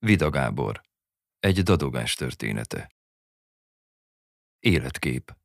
Vida 0.00 0.30
Gábor. 0.30 0.80
Egy 1.38 1.62
dadogás 1.62 2.14
története. 2.14 2.88
Életkép. 4.58 5.36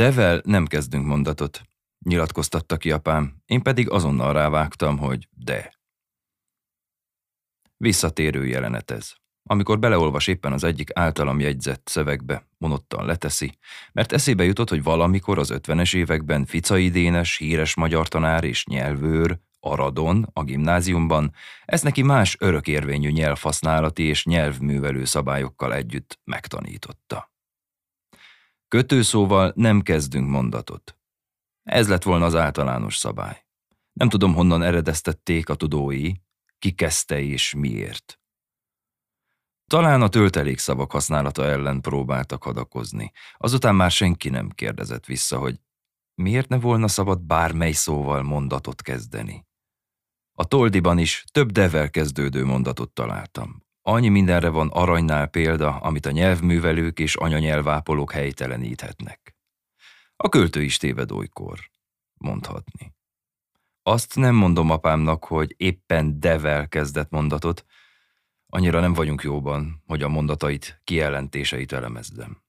Devel 0.00 0.40
nem 0.44 0.66
kezdünk 0.66 1.06
mondatot, 1.06 1.62
nyilatkoztatta 2.04 2.76
ki 2.76 2.90
apám, 2.90 3.42
én 3.46 3.62
pedig 3.62 3.90
azonnal 3.90 4.32
rávágtam, 4.32 4.98
hogy 4.98 5.28
de. 5.30 5.72
Visszatérő 7.76 8.46
jelenet 8.46 8.90
ez. 8.90 9.12
Amikor 9.42 9.78
beleolvas 9.78 10.26
éppen 10.26 10.52
az 10.52 10.64
egyik 10.64 10.90
általam 10.94 11.40
jegyzett 11.40 11.88
szövegbe, 11.88 12.46
monottan 12.58 13.06
leteszi, 13.06 13.58
mert 13.92 14.12
eszébe 14.12 14.44
jutott, 14.44 14.68
hogy 14.68 14.82
valamikor 14.82 15.38
az 15.38 15.50
ötvenes 15.50 15.92
években 15.92 16.44
Ficai 16.44 16.90
Dénes, 16.90 17.36
híres 17.36 17.74
magyar 17.74 18.08
tanár 18.08 18.44
és 18.44 18.66
nyelvőr, 18.66 19.38
Aradon, 19.60 20.30
a 20.32 20.44
gimnáziumban, 20.44 21.32
ez 21.64 21.82
neki 21.82 22.02
más 22.02 22.36
örökérvényű 22.38 23.10
nyelvhasználati 23.10 24.02
és 24.02 24.24
nyelvművelő 24.24 25.04
szabályokkal 25.04 25.74
együtt 25.74 26.18
megtanította. 26.24 27.30
Kötőszóval 28.70 29.52
nem 29.56 29.80
kezdünk 29.80 30.28
mondatot. 30.28 30.96
Ez 31.62 31.88
lett 31.88 32.02
volna 32.02 32.24
az 32.24 32.34
általános 32.34 32.96
szabály. 32.96 33.46
Nem 33.92 34.08
tudom, 34.08 34.34
honnan 34.34 34.62
eredeztették 34.62 35.48
a 35.48 35.54
tudói, 35.54 36.12
ki 36.58 36.72
kezdte 36.72 37.20
és 37.20 37.54
miért. 37.54 38.20
Talán 39.66 40.02
a 40.02 40.08
töltelékszavak 40.08 40.92
használata 40.92 41.44
ellen 41.44 41.80
próbáltak 41.80 42.42
hadakozni. 42.42 43.12
Azután 43.36 43.74
már 43.74 43.90
senki 43.90 44.28
nem 44.28 44.50
kérdezett 44.50 45.06
vissza, 45.06 45.38
hogy 45.38 45.60
miért 46.14 46.48
ne 46.48 46.58
volna 46.58 46.88
szabad 46.88 47.20
bármely 47.20 47.72
szóval 47.72 48.22
mondatot 48.22 48.82
kezdeni. 48.82 49.46
A 50.32 50.44
toldiban 50.44 50.98
is 50.98 51.24
több 51.32 51.50
devel 51.50 51.90
kezdődő 51.90 52.44
mondatot 52.44 52.90
találtam. 52.90 53.64
Annyi 53.82 54.08
mindenre 54.08 54.48
van 54.48 54.68
aranynál 54.68 55.26
példa, 55.26 55.76
amit 55.76 56.06
a 56.06 56.10
nyelvművelők 56.10 56.98
és 56.98 57.16
anyanyelvápolók 57.16 58.12
helyteleníthetnek. 58.12 59.36
A 60.16 60.28
költő 60.28 60.62
is 60.62 60.76
téved 60.76 61.10
olykor, 61.12 61.70
mondhatni. 62.14 62.94
Azt 63.82 64.16
nem 64.16 64.34
mondom 64.34 64.70
apámnak, 64.70 65.24
hogy 65.24 65.54
éppen 65.56 66.20
devel 66.20 66.68
kezdett 66.68 67.10
mondatot, 67.10 67.64
annyira 68.46 68.80
nem 68.80 68.92
vagyunk 68.92 69.22
jóban, 69.22 69.82
hogy 69.86 70.02
a 70.02 70.08
mondatait, 70.08 70.80
kijelentéseit 70.84 71.72
elemezdem. 71.72 72.42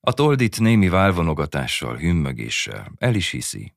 A 0.00 0.12
toldit 0.12 0.60
némi 0.60 0.88
válvonogatással, 0.88 1.96
hümmögéssel 1.96 2.92
el 2.96 3.14
is 3.14 3.30
hiszi. 3.30 3.76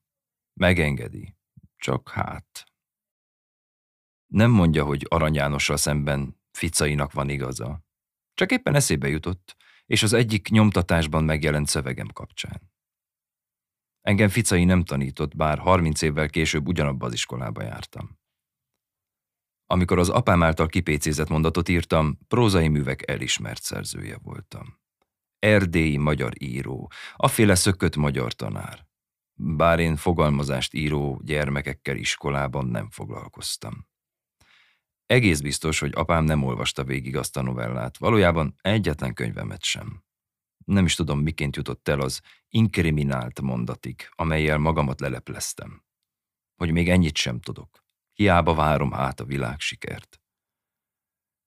Megengedi. 0.54 1.36
Csak 1.78 2.10
hát. 2.10 2.66
Nem 4.26 4.52
mondja, 4.52 4.84
hogy 4.84 5.06
Arany 5.10 5.34
Jánossal 5.34 5.78
szemben 5.78 6.37
Ficainak 6.58 7.12
van 7.12 7.30
igaza. 7.30 7.84
Csak 8.34 8.52
éppen 8.52 8.76
eszébe 8.76 9.08
jutott, 9.08 9.56
és 9.86 10.04
az 10.04 10.14
egyik 10.14 10.50
nyomtatásban 10.50 11.24
megjelent 11.24 11.68
szövegem 11.68 12.08
kapcsán. 12.08 12.72
Engem 14.02 14.30
Ficai 14.30 14.64
nem 14.64 14.84
tanított, 14.84 15.36
bár 15.36 15.58
30 15.58 16.02
évvel 16.02 16.30
később 16.30 16.68
ugyanabba 16.68 17.06
az 17.06 17.14
iskolába 17.14 17.64
jártam. 17.64 18.20
Amikor 19.66 20.00
az 20.00 20.10
apám 20.10 20.44
által 20.44 20.68
kipécézett 20.68 21.30
mondatot 21.30 21.70
írtam, 21.70 22.18
prózai 22.28 22.68
művek 22.68 23.10
elismert 23.10 23.62
szerzője 23.62 24.18
voltam. 24.22 24.80
Erdélyi 25.40 25.98
magyar 25.98 26.34
író, 26.40 26.92
aféle 27.16 27.56
szökött 27.56 27.96
magyar 27.96 28.34
tanár. 28.34 28.88
Bár 29.34 29.80
én 29.80 29.96
fogalmazást 29.96 30.74
író 30.74 31.22
gyermekekkel 31.24 31.96
iskolában 31.96 32.66
nem 32.66 32.90
foglalkoztam. 32.90 33.88
Egész 35.08 35.40
biztos, 35.40 35.80
hogy 35.80 35.92
apám 35.96 36.24
nem 36.24 36.44
olvasta 36.44 36.84
végig 36.84 37.16
azt 37.16 37.38
a 37.38 37.42
novellát, 37.42 37.98
valójában 37.98 38.56
egyetlen 38.62 39.14
könyvemet 39.14 39.64
sem. 39.64 40.04
Nem 40.66 40.86
is 40.86 40.96
tudom, 40.96 41.20
miként 41.20 41.56
jutott 41.56 41.88
el 41.88 42.00
az 42.00 42.22
inkriminált 42.50 43.42
mondatig, 43.42 44.10
amelyel 44.16 44.58
magamat 44.58 45.00
lelepleztem. 45.00 45.84
Hogy 46.56 46.72
még 46.72 46.90
ennyit 46.90 47.16
sem 47.16 47.40
tudok. 47.40 47.84
Hiába 48.14 48.54
várom 48.54 48.94
át 48.94 49.20
a 49.20 49.26
világ 49.26 49.60
sikert. 49.60 50.22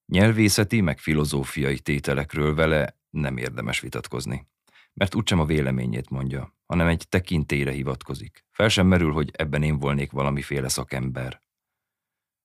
Nyelvészeti 0.07 0.81
meg 0.81 0.99
filozófiai 0.99 1.79
tételekről 1.79 2.55
vele 2.55 3.01
nem 3.11 3.37
érdemes 3.37 3.81
vitatkozni, 3.81 4.49
mert 4.93 5.15
úgysem 5.15 5.41
a 5.41 5.45
véleményét 5.45 6.11
mondja, 6.11 6.55
hanem 6.67 6.87
egy 6.87 7.09
tekintélyre 7.09 7.73
hivatkozik. 7.73 8.45
Fel 8.51 8.69
sem 8.69 8.87
merül, 8.87 9.13
hogy 9.13 9.31
ebben 9.33 9.63
én 9.63 9.79
volnék 9.79 10.11
valamiféle 10.11 10.69
szakember. 10.69 11.43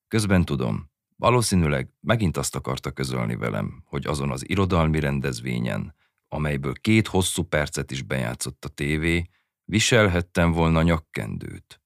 Közben 0.08 0.44
tudom, 0.44 0.90
valószínűleg 1.16 1.88
megint 2.00 2.36
azt 2.36 2.54
akarta 2.54 2.90
közölni 2.90 3.36
velem, 3.36 3.82
hogy 3.86 4.06
azon 4.06 4.30
az 4.30 4.48
irodalmi 4.48 5.00
rendezvényen, 5.00 5.94
amelyből 6.28 6.72
két 6.72 7.06
hosszú 7.06 7.42
percet 7.42 7.90
is 7.90 8.02
bejátszott 8.02 8.64
a 8.64 8.68
tévé, 8.68 9.28
viselhettem 9.64 10.52
volna 10.52 10.82
nyakkendőt. 10.82 11.80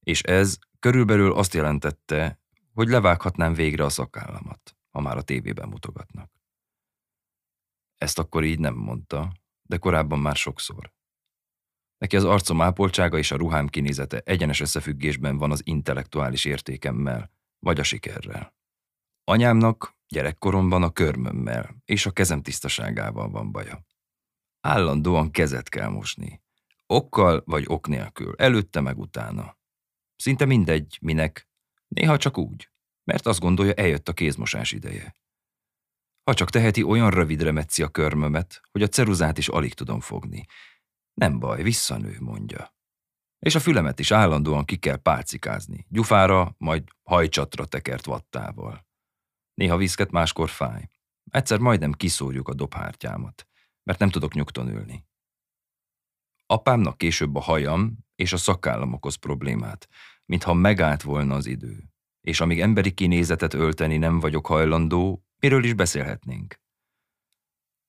És 0.00 0.22
ez 0.22 0.58
körülbelül 0.78 1.32
azt 1.32 1.54
jelentette, 1.54 2.40
hogy 2.72 2.88
levághatnám 2.88 3.54
végre 3.54 3.84
a 3.84 3.88
szakállamat, 3.88 4.76
ha 4.90 5.00
már 5.00 5.16
a 5.16 5.22
tévében 5.22 5.68
mutogatnak. 5.68 6.30
Ezt 7.96 8.18
akkor 8.18 8.44
így 8.44 8.58
nem 8.58 8.74
mondta, 8.74 9.32
de 9.62 9.76
korábban 9.76 10.18
már 10.18 10.36
sokszor. 10.36 10.92
Neki 11.98 12.16
az 12.16 12.24
arcom 12.24 12.60
ápoltsága 12.60 13.18
és 13.18 13.30
a 13.30 13.36
ruhám 13.36 13.68
kinézete 13.68 14.20
egyenes 14.24 14.60
összefüggésben 14.60 15.38
van 15.38 15.50
az 15.50 15.60
intellektuális 15.64 16.44
értékemmel, 16.44 17.30
vagy 17.60 17.80
a 17.80 17.82
sikerrel. 17.82 18.54
Anyámnak 19.24 19.98
gyerekkoromban 20.08 20.82
a 20.82 20.90
körmömmel 20.90 21.82
és 21.84 22.06
a 22.06 22.10
kezem 22.10 22.42
tisztaságával 22.42 23.30
van 23.30 23.52
baja. 23.52 23.84
Állandóan 24.60 25.30
kezet 25.30 25.68
kell 25.68 25.88
mosni. 25.88 26.42
Okkal 26.86 27.42
vagy 27.46 27.64
ok 27.66 27.88
nélkül, 27.88 28.34
előtte 28.36 28.80
meg 28.80 28.98
utána. 28.98 29.58
Szinte 30.16 30.44
mindegy, 30.44 30.98
minek, 31.00 31.48
néha 31.88 32.16
csak 32.16 32.38
úgy, 32.38 32.70
mert 33.04 33.26
azt 33.26 33.40
gondolja, 33.40 33.72
eljött 33.72 34.08
a 34.08 34.12
kézmosás 34.12 34.72
ideje. 34.72 35.14
Ha 36.22 36.34
csak 36.34 36.50
teheti, 36.50 36.82
olyan 36.82 37.10
rövidre 37.10 37.52
metszi 37.52 37.82
a 37.82 37.88
körmömet, 37.88 38.60
hogy 38.70 38.82
a 38.82 38.88
ceruzát 38.88 39.38
is 39.38 39.48
alig 39.48 39.74
tudom 39.74 40.00
fogni. 40.00 40.46
Nem 41.14 41.38
baj, 41.38 41.62
visszanő, 41.62 42.16
mondja. 42.20 42.74
És 43.40 43.54
a 43.54 43.60
fülemet 43.60 43.98
is 43.98 44.10
állandóan 44.10 44.64
ki 44.64 44.76
kell 44.76 44.96
pálcikázni, 44.96 45.86
gyufára, 45.88 46.54
majd 46.58 46.84
hajcsatra 47.02 47.64
tekert 47.64 48.04
vattával. 48.04 48.86
Néha 49.54 49.76
viszket, 49.76 50.10
máskor 50.10 50.48
fáj. 50.48 50.88
Egyszer 51.30 51.58
majdnem 51.58 51.92
kiszórjuk 51.92 52.48
a 52.48 52.54
dobhártyámat, 52.54 53.46
mert 53.82 53.98
nem 53.98 54.10
tudok 54.10 54.34
nyugton 54.34 54.68
ülni. 54.68 55.08
Apámnak 56.46 56.98
később 56.98 57.34
a 57.34 57.40
hajam 57.40 57.98
és 58.14 58.32
a 58.32 58.36
szakállam 58.36 58.92
okoz 58.92 59.14
problémát, 59.14 59.88
mintha 60.24 60.54
megállt 60.54 61.02
volna 61.02 61.34
az 61.34 61.46
idő. 61.46 61.90
És 62.20 62.40
amíg 62.40 62.60
emberi 62.60 62.92
kinézetet 62.92 63.54
ölteni 63.54 63.96
nem 63.96 64.20
vagyok 64.20 64.46
hajlandó, 64.46 65.24
miről 65.38 65.64
is 65.64 65.74
beszélhetnénk? 65.74 66.60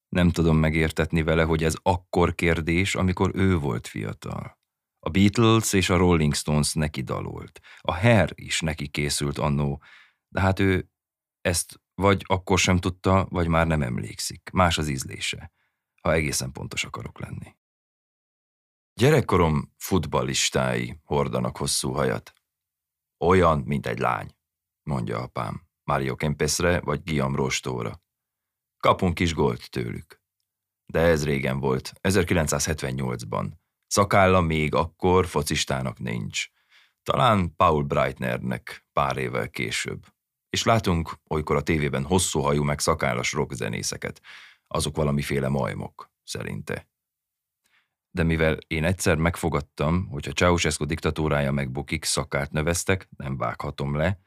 Nem 0.09 0.29
tudom 0.29 0.57
megértetni 0.57 1.23
vele, 1.23 1.43
hogy 1.43 1.63
ez 1.63 1.75
akkor 1.81 2.35
kérdés, 2.35 2.95
amikor 2.95 3.31
ő 3.35 3.57
volt 3.57 3.87
fiatal. 3.87 4.60
A 5.03 5.09
Beatles 5.09 5.73
és 5.73 5.89
a 5.89 5.97
Rolling 5.97 6.33
Stones 6.35 6.73
neki 6.73 7.01
dalolt. 7.01 7.59
A 7.79 7.93
Hair 7.93 8.31
is 8.35 8.59
neki 8.59 8.87
készült 8.87 9.37
annó, 9.37 9.83
de 10.27 10.41
hát 10.41 10.59
ő 10.59 10.89
ezt 11.41 11.81
vagy 11.93 12.23
akkor 12.27 12.59
sem 12.59 12.77
tudta, 12.77 13.27
vagy 13.29 13.47
már 13.47 13.67
nem 13.67 13.81
emlékszik. 13.81 14.49
Más 14.53 14.77
az 14.77 14.87
ízlése, 14.87 15.51
ha 16.01 16.13
egészen 16.13 16.51
pontos 16.51 16.83
akarok 16.83 17.19
lenni. 17.19 17.55
Gyerekkorom 18.93 19.73
futballistái 19.77 20.99
hordanak 21.03 21.57
hosszú 21.57 21.91
hajat. 21.91 22.33
Olyan, 23.17 23.59
mint 23.59 23.85
egy 23.85 23.99
lány, 23.99 24.35
mondja 24.83 25.19
apám. 25.21 25.69
Mario 25.83 26.15
Kempesre 26.15 26.79
vagy 26.79 27.03
Guillaume 27.03 27.35
Rostóra. 27.35 28.01
Kapunk 28.77 29.13
kis 29.13 29.33
golt 29.33 29.69
tőlük. 29.69 30.21
De 30.85 30.99
ez 30.99 31.25
régen 31.25 31.59
volt, 31.59 31.93
1978-ban. 32.01 33.51
Szakálla 33.91 34.41
még 34.41 34.75
akkor 34.75 35.27
focistának 35.27 35.99
nincs. 35.99 36.47
Talán 37.03 37.55
Paul 37.55 37.83
Breitnernek 37.83 38.85
pár 38.93 39.17
évvel 39.17 39.49
később. 39.49 40.05
És 40.49 40.63
látunk 40.63 41.11
olykor 41.27 41.55
a 41.55 41.61
tévében 41.61 42.03
hosszú 42.03 42.39
hajú 42.39 42.63
meg 42.63 42.79
szakállas 42.79 43.31
rockzenészeket. 43.31 44.21
Azok 44.67 44.95
valamiféle 44.95 45.47
majmok, 45.47 46.11
szerinte. 46.23 46.89
De 48.11 48.23
mivel 48.23 48.57
én 48.67 48.83
egyszer 48.83 49.15
megfogadtam, 49.15 50.07
hogy 50.07 50.27
a 50.27 50.33
Ceausescu 50.33 50.85
diktatúrája 50.85 51.51
megbukik, 51.51 52.05
szakát 52.05 52.51
növeztek, 52.51 53.09
nem 53.17 53.37
vághatom 53.37 53.95
le, 53.95 54.19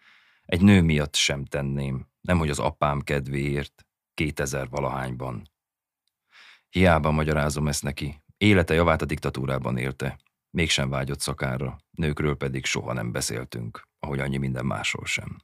egy 0.45 0.63
nő 0.63 0.83
miatt 0.83 1.15
sem 1.15 1.45
tenném, 1.45 2.09
nemhogy 2.21 2.51
az 2.51 2.59
apám 2.59 3.01
kedvéért, 3.01 3.87
2000 4.15 4.69
valahányban. 4.69 5.51
Hiába 6.69 7.11
magyarázom 7.11 7.69
ezt 7.69 7.83
neki, 7.83 8.24
élete 8.37 8.75
javát 8.75 9.03
a 9.03 9.05
diktatúrában 9.05 9.77
élte, 9.77 10.19
mégsem 10.51 10.89
vágyott 10.89 11.21
szakára, 11.21 11.79
nőkről 11.91 12.37
pedig 12.37 12.65
soha 12.65 12.93
nem 12.93 13.13
beszéltünk, 13.13 13.83
ahogy 13.99 14.19
annyi 14.19 14.37
minden 14.37 14.67
másról 14.67 15.07
sem. 15.07 15.37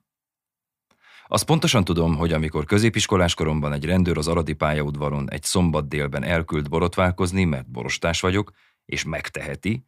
Azt 1.26 1.44
pontosan 1.44 1.84
tudom, 1.84 2.16
hogy 2.16 2.32
amikor 2.32 2.64
középiskolás 2.64 3.34
koromban 3.34 3.72
egy 3.72 3.84
rendőr 3.84 4.19
az 4.19 4.28
Aradi 4.28 4.52
pályaudvaron 4.52 5.31
egy 5.31 5.42
szombat 5.42 5.88
délben 5.88 6.22
elküld 6.22 6.69
borotválkozni, 6.69 7.44
mert 7.44 7.70
borostás 7.70 8.20
vagyok, 8.20 8.52
és 8.84 9.04
megteheti, 9.04 9.84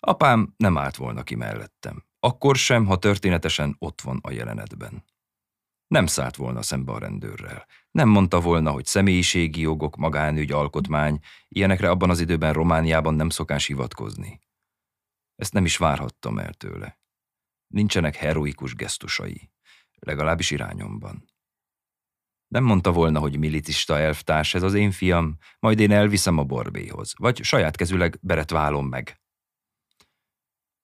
apám 0.00 0.54
nem 0.56 0.78
állt 0.78 0.96
volna 0.96 1.22
ki 1.22 1.34
mellettem. 1.34 2.04
Akkor 2.20 2.56
sem, 2.56 2.86
ha 2.86 2.98
történetesen 2.98 3.76
ott 3.78 4.00
van 4.00 4.18
a 4.22 4.30
jelenetben. 4.30 5.04
Nem 5.86 6.06
szállt 6.06 6.36
volna 6.36 6.62
szembe 6.62 6.92
a 6.92 6.98
rendőrrel. 6.98 7.66
Nem 7.90 8.08
mondta 8.08 8.40
volna, 8.40 8.70
hogy 8.70 8.86
személyiségi 8.86 9.60
jogok, 9.60 9.96
magánügy, 9.96 10.52
alkotmány, 10.52 11.18
ilyenekre 11.48 11.90
abban 11.90 12.10
az 12.10 12.20
időben 12.20 12.52
Romániában 12.52 13.14
nem 13.14 13.28
szokás 13.28 13.66
hivatkozni. 13.66 14.40
Ezt 15.34 15.52
nem 15.52 15.64
is 15.64 15.76
várhattam 15.76 16.38
el 16.38 16.52
tőle. 16.52 17.00
Nincsenek 17.66 18.16
heroikus 18.16 18.74
gesztusai, 18.74 19.50
legalábbis 19.98 20.50
irányomban. 20.50 21.34
Nem 22.48 22.64
mondta 22.64 22.92
volna, 22.92 23.18
hogy 23.20 23.38
milicista 23.38 23.98
elvtárs 23.98 24.54
ez 24.54 24.62
az 24.62 24.74
én 24.74 24.90
fiam, 24.90 25.36
majd 25.58 25.80
én 25.80 25.90
elviszem 25.90 26.38
a 26.38 26.44
borbéhoz, 26.44 27.12
vagy 27.16 27.42
saját 27.42 27.76
kezüleg 27.76 28.18
beretválom 28.22 28.88
meg. 28.88 29.20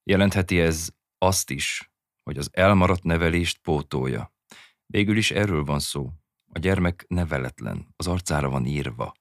Jelentheti 0.03 0.61
ez 0.61 0.91
azt 1.19 1.51
is, 1.51 1.93
hogy 2.23 2.39
az 2.39 2.49
elmaradt 2.53 3.03
nevelést 3.03 3.59
pótolja. 3.59 4.31
Végül 4.93 5.17
is 5.17 5.31
erről 5.31 5.65
van 5.65 5.79
szó. 5.79 6.12
A 6.53 6.59
gyermek 6.59 7.05
neveletlen, 7.09 7.93
az 7.97 8.06
arcára 8.06 8.49
van 8.49 8.67
írva. 8.67 9.12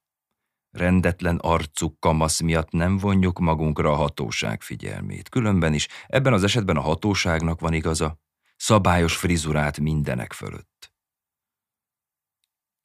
Rendetlen 0.72 1.38
arcuk 1.38 2.00
kamasz 2.00 2.40
miatt 2.40 2.72
nem 2.72 2.98
vonjuk 2.98 3.40
magunkra 3.40 3.92
a 3.92 3.96
hatóság 3.96 4.62
figyelmét. 4.62 5.30
Különben 5.30 5.74
is 5.74 5.88
ebben 6.08 6.34
az 6.34 6.44
esetben 6.44 6.78
a 6.78 6.82
hatóságnak 6.82 7.60
van 7.60 7.74
igaza. 7.74 8.20
Szabályos 8.56 9.16
frizurát 9.16 9.80
mindenek 9.80 10.34
fölött. 10.34 10.94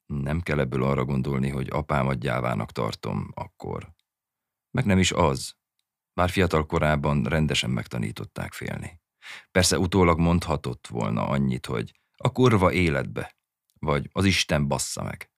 Nem 0.05 0.41
kell 0.41 0.59
ebből 0.59 0.83
arra 0.83 1.05
gondolni, 1.05 1.49
hogy 1.49 1.69
apámat 1.69 2.19
gyávának 2.19 2.71
tartom 2.71 3.31
akkor. 3.33 3.91
Meg 4.71 4.85
nem 4.85 4.97
is 4.97 5.11
az. 5.11 5.55
Már 6.13 6.29
fiatal 6.29 6.65
korában 6.65 7.23
rendesen 7.23 7.69
megtanították 7.69 8.53
félni. 8.53 9.01
Persze 9.51 9.79
utólag 9.79 10.19
mondhatott 10.19 10.87
volna 10.87 11.27
annyit, 11.27 11.65
hogy 11.65 11.91
a 12.17 12.31
kurva 12.31 12.71
életbe, 12.71 13.37
vagy 13.79 14.09
az 14.11 14.25
Isten 14.25 14.67
bassza 14.67 15.03
meg. 15.03 15.31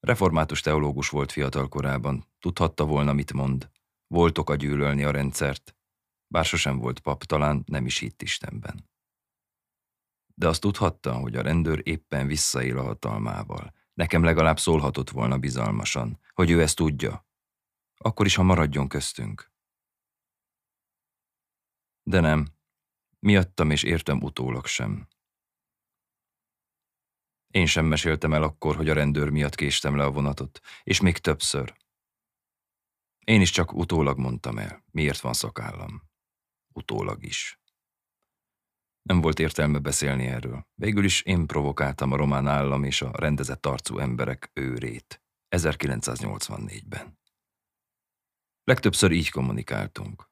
Református 0.00 0.60
teológus 0.60 1.08
volt 1.08 1.32
fiatal 1.32 1.68
korában, 1.68 2.32
tudhatta 2.38 2.84
volna, 2.84 3.12
mit 3.12 3.32
mond. 3.32 3.70
Volt 4.06 4.38
oka 4.38 4.54
gyűlölni 4.54 5.04
a 5.04 5.10
rendszert, 5.10 5.76
bár 6.26 6.44
sosem 6.44 6.78
volt 6.78 7.00
pap, 7.00 7.24
talán 7.24 7.62
nem 7.66 7.86
is 7.86 7.98
hitt 7.98 8.22
Istenben. 8.22 8.90
De 10.34 10.48
azt 10.48 10.60
tudhatta, 10.60 11.14
hogy 11.14 11.36
a 11.36 11.42
rendőr 11.42 11.80
éppen 11.82 12.26
visszaél 12.26 12.78
a 12.78 12.82
hatalmával. 12.82 13.74
Nekem 13.92 14.22
legalább 14.22 14.58
szólhatott 14.58 15.10
volna 15.10 15.38
bizalmasan, 15.38 16.20
hogy 16.32 16.50
ő 16.50 16.62
ezt 16.62 16.76
tudja. 16.76 17.26
Akkor 17.96 18.26
is, 18.26 18.34
ha 18.34 18.42
maradjon 18.42 18.88
köztünk. 18.88 19.52
De 22.02 22.20
nem, 22.20 22.46
miattam 23.18 23.70
és 23.70 23.82
értem 23.82 24.22
utólag 24.22 24.66
sem. 24.66 25.08
Én 27.54 27.66
sem 27.66 27.86
meséltem 27.86 28.32
el 28.32 28.42
akkor, 28.42 28.76
hogy 28.76 28.88
a 28.88 28.94
rendőr 28.94 29.28
miatt 29.28 29.54
késtem 29.54 29.96
le 29.96 30.04
a 30.04 30.10
vonatot, 30.10 30.60
és 30.82 31.00
még 31.00 31.18
többször. 31.18 31.76
Én 33.24 33.40
is 33.40 33.50
csak 33.50 33.72
utólag 33.72 34.18
mondtam 34.18 34.58
el, 34.58 34.84
miért 34.90 35.20
van 35.20 35.32
szakállam. 35.32 36.02
Utólag 36.72 37.24
is. 37.24 37.60
Nem 39.02 39.20
volt 39.20 39.38
értelme 39.38 39.78
beszélni 39.78 40.26
erről. 40.26 40.66
Végül 40.74 41.04
is 41.04 41.22
én 41.22 41.46
provokáltam 41.46 42.12
a 42.12 42.16
román 42.16 42.46
állam 42.46 42.84
és 42.84 43.02
a 43.02 43.10
rendezett 43.16 43.66
arcú 43.66 43.98
emberek 43.98 44.50
őrét. 44.52 45.22
1984-ben. 45.56 47.18
Legtöbbször 48.64 49.10
így 49.10 49.30
kommunikáltunk. 49.30 50.28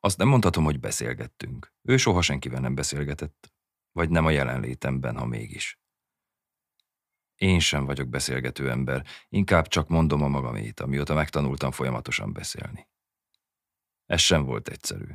Azt 0.00 0.18
nem 0.18 0.28
mondhatom, 0.28 0.64
hogy 0.64 0.80
beszélgettünk. 0.80 1.74
Ő 1.82 1.96
soha 1.96 2.22
senkivel 2.22 2.60
nem 2.60 2.74
beszélgetett. 2.74 3.52
Vagy 3.92 4.10
nem 4.10 4.26
a 4.26 4.30
jelenlétemben, 4.30 5.16
ha 5.18 5.26
mégis. 5.26 5.78
Én 7.36 7.58
sem 7.58 7.84
vagyok 7.84 8.08
beszélgető 8.08 8.70
ember, 8.70 9.06
inkább 9.28 9.68
csak 9.68 9.88
mondom 9.88 10.22
a 10.22 10.28
magamét, 10.28 10.80
amióta 10.80 11.14
megtanultam 11.14 11.70
folyamatosan 11.70 12.32
beszélni. 12.32 12.88
Ez 14.06 14.20
sem 14.20 14.44
volt 14.44 14.68
egyszerű. 14.68 15.08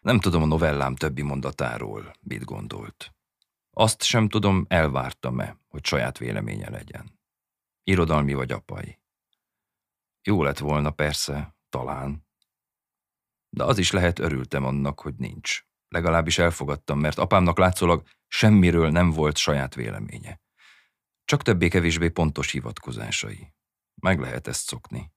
Nem 0.00 0.20
tudom 0.20 0.42
a 0.42 0.46
novellám 0.46 0.96
többi 0.96 1.22
mondatáról, 1.22 2.12
mit 2.20 2.44
gondolt. 2.44 3.14
Azt 3.70 4.02
sem 4.02 4.28
tudom, 4.28 4.64
elvártam-e, 4.68 5.56
hogy 5.68 5.84
saját 5.84 6.18
véleménye 6.18 6.70
legyen. 6.70 7.18
Irodalmi 7.82 8.34
vagy 8.34 8.52
apai. 8.52 8.98
Jó 10.22 10.42
lett 10.42 10.58
volna 10.58 10.90
persze, 10.90 11.56
talán. 11.68 12.26
De 13.50 13.64
az 13.64 13.78
is 13.78 13.90
lehet, 13.90 14.18
örültem 14.18 14.64
annak, 14.64 15.00
hogy 15.00 15.14
nincs. 15.14 15.66
Legalábbis 15.88 16.38
elfogadtam, 16.38 16.98
mert 16.98 17.18
apámnak 17.18 17.58
látszólag 17.58 18.06
semmiről 18.26 18.90
nem 18.90 19.10
volt 19.10 19.36
saját 19.36 19.74
véleménye. 19.74 20.40
Csak 21.28 21.42
többé-kevésbé 21.42 22.08
pontos 22.08 22.50
hivatkozásai. 22.50 23.52
Meg 24.02 24.20
lehet 24.20 24.46
ezt 24.46 24.66
szokni. 24.66 25.12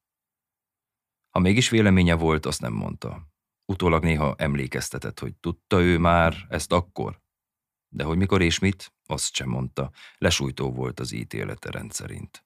Ha 1.30 1.40
mégis 1.40 1.70
véleménye 1.70 2.16
volt, 2.16 2.46
azt 2.46 2.62
nem 2.62 2.74
mondta. 2.74 3.28
Utólag 3.66 4.04
néha 4.04 4.36
emlékeztetett, 4.38 5.20
hogy 5.20 5.36
tudta 5.36 5.82
ő 5.82 5.98
már 5.98 6.46
ezt 6.50 6.72
akkor. 6.72 7.22
De 7.94 8.04
hogy 8.04 8.18
mikor 8.18 8.42
és 8.42 8.60
mit, 8.60 8.94
azt 9.06 9.34
sem 9.34 9.50
mondta. 9.50 9.92
Lesújtó 10.18 10.72
volt 10.72 11.00
az 11.00 11.12
ítélete 11.12 11.72
rendszerint. 11.72 12.46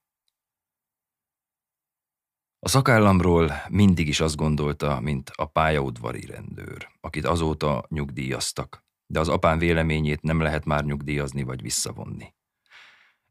A 2.58 2.68
szakállamról 2.68 3.52
mindig 3.68 4.08
is 4.08 4.20
azt 4.20 4.36
gondolta, 4.36 5.00
mint 5.00 5.30
a 5.30 5.46
pályaudvari 5.46 6.26
rendőr, 6.26 6.90
akit 7.00 7.24
azóta 7.24 7.86
nyugdíjaztak, 7.88 8.84
de 9.06 9.20
az 9.20 9.28
apám 9.28 9.58
véleményét 9.58 10.22
nem 10.22 10.40
lehet 10.40 10.64
már 10.64 10.84
nyugdíjazni 10.84 11.42
vagy 11.42 11.62
visszavonni. 11.62 12.35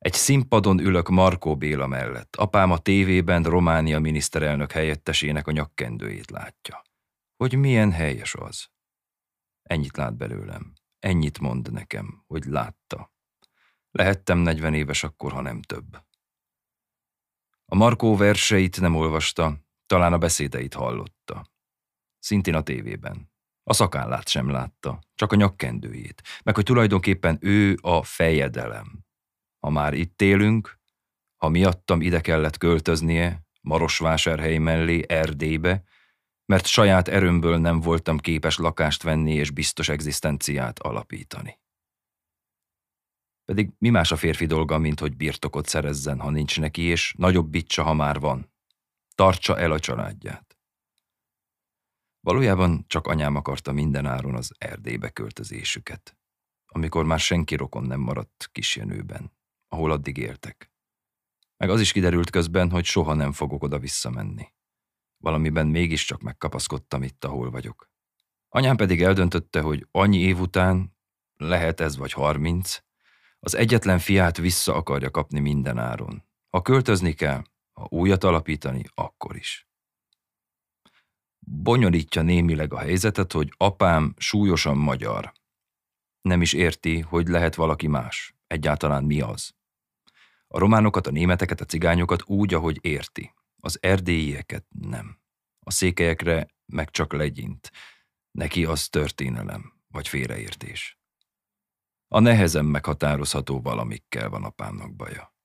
Egy 0.05 0.13
színpadon 0.13 0.79
ülök 0.79 1.09
Markó 1.09 1.57
Béla 1.57 1.87
mellett. 1.87 2.35
Apám 2.35 2.71
a 2.71 2.77
tévében 2.77 3.43
Románia 3.43 3.99
miniszterelnök 3.99 4.71
helyettesének 4.71 5.47
a 5.47 5.51
nyakkendőjét 5.51 6.31
látja. 6.31 6.81
Hogy 7.35 7.57
milyen 7.57 7.91
helyes 7.91 8.35
az. 8.35 8.67
Ennyit 9.63 9.97
lát 9.97 10.17
belőlem. 10.17 10.73
Ennyit 10.99 11.39
mond 11.39 11.71
nekem, 11.71 12.23
hogy 12.27 12.43
látta. 12.43 13.13
Lehettem 13.91 14.37
40 14.37 14.73
éves 14.73 15.03
akkor, 15.03 15.31
ha 15.31 15.41
nem 15.41 15.61
több. 15.61 15.97
A 17.65 17.75
Markó 17.75 18.15
verseit 18.15 18.81
nem 18.81 18.95
olvasta, 18.95 19.57
talán 19.85 20.13
a 20.13 20.17
beszédeit 20.17 20.73
hallotta. 20.73 21.51
Szintén 22.19 22.55
a 22.55 22.63
tévében. 22.63 23.31
A 23.63 23.73
szakállát 23.73 24.27
sem 24.27 24.49
látta, 24.49 24.99
csak 25.15 25.31
a 25.31 25.35
nyakkendőjét, 25.35 26.21
meg 26.43 26.55
hogy 26.55 26.65
tulajdonképpen 26.65 27.37
ő 27.41 27.77
a 27.81 28.03
fejedelem. 28.03 29.04
Ha 29.65 29.71
már 29.71 29.93
itt 29.93 30.21
élünk, 30.21 30.79
ha 31.35 31.49
miattam 31.49 32.01
ide 32.01 32.21
kellett 32.21 32.57
költöznie, 32.57 33.45
Marosvásárhely 33.61 34.57
mellé, 34.57 35.03
Erdélybe, 35.07 35.83
mert 36.45 36.65
saját 36.65 37.07
erőmből 37.07 37.57
nem 37.57 37.79
voltam 37.79 38.17
képes 38.17 38.57
lakást 38.57 39.03
venni 39.03 39.33
és 39.33 39.51
biztos 39.51 39.89
egzisztenciát 39.89 40.79
alapítani. 40.79 41.59
Pedig 43.45 43.71
mi 43.77 43.89
más 43.89 44.11
a 44.11 44.15
férfi 44.15 44.45
dolga, 44.45 44.77
mint 44.77 44.99
hogy 44.99 45.15
birtokot 45.15 45.67
szerezzen, 45.67 46.19
ha 46.19 46.29
nincs 46.29 46.59
neki, 46.59 46.81
és 46.81 47.13
nagyobb 47.17 47.49
bicsa, 47.49 47.83
ha 47.83 47.93
már 47.93 48.19
van. 48.19 48.53
Tartsa 49.15 49.59
el 49.59 49.71
a 49.71 49.79
családját. 49.79 50.57
Valójában 52.19 52.85
csak 52.87 53.07
anyám 53.07 53.35
akarta 53.35 53.71
minden 53.71 54.05
áron 54.05 54.35
az 54.35 54.51
Erdélybe 54.57 55.09
költözésüket, 55.09 56.17
amikor 56.65 57.05
már 57.05 57.19
senki 57.19 57.55
rokon 57.55 57.83
nem 57.83 57.99
maradt 57.99 58.49
kisjenőben, 58.51 59.33
ahol 59.75 59.91
addig 59.91 60.17
éltek. 60.17 60.71
Meg 61.57 61.69
az 61.69 61.79
is 61.79 61.91
kiderült 61.91 62.29
közben, 62.29 62.69
hogy 62.69 62.85
soha 62.85 63.13
nem 63.13 63.31
fogok 63.31 63.63
oda 63.63 63.79
visszamenni. 63.79 64.53
Valamiben 65.17 65.67
mégiscsak 65.67 66.21
megkapaszkodtam 66.21 67.03
itt, 67.03 67.25
ahol 67.25 67.49
vagyok. 67.51 67.89
Anyám 68.49 68.75
pedig 68.75 69.01
eldöntötte, 69.01 69.61
hogy 69.61 69.87
annyi 69.91 70.17
év 70.17 70.39
után, 70.39 70.95
lehet 71.37 71.79
ez 71.79 71.97
vagy 71.97 72.11
harminc, 72.11 72.79
az 73.39 73.55
egyetlen 73.55 73.99
fiát 73.99 74.37
vissza 74.37 74.75
akarja 74.75 75.11
kapni 75.11 75.39
minden 75.39 75.77
áron. 75.77 76.23
Ha 76.49 76.61
költözni 76.61 77.13
kell, 77.13 77.43
ha 77.73 77.87
újat 77.89 78.23
alapítani, 78.23 78.83
akkor 78.93 79.35
is. 79.35 79.67
Bonyolítja 81.39 82.21
némileg 82.21 82.73
a 82.73 82.79
helyzetet, 82.79 83.31
hogy 83.31 83.53
apám 83.57 84.13
súlyosan 84.17 84.77
magyar. 84.77 85.33
Nem 86.21 86.41
is 86.41 86.53
érti, 86.53 86.99
hogy 86.99 87.27
lehet 87.27 87.55
valaki 87.55 87.87
más. 87.87 88.35
Egyáltalán 88.47 89.03
mi 89.03 89.21
az. 89.21 89.54
A 90.55 90.59
románokat, 90.59 91.07
a 91.07 91.11
németeket, 91.11 91.61
a 91.61 91.65
cigányokat 91.65 92.23
úgy, 92.25 92.53
ahogy 92.53 92.79
érti. 92.81 93.33
Az 93.61 93.77
erdélyieket 93.81 94.65
nem. 94.69 95.19
A 95.59 95.71
székelyekre 95.71 96.47
meg 96.65 96.89
csak 96.89 97.13
legyint. 97.13 97.71
Neki 98.31 98.65
az 98.65 98.89
történelem, 98.89 99.73
vagy 99.87 100.07
félreértés. 100.07 100.99
A 102.07 102.19
nehezen 102.19 102.65
meghatározható 102.65 103.61
valamikkel 103.61 104.29
van 104.29 104.43
apámnak 104.43 104.95
baja. 104.95 105.35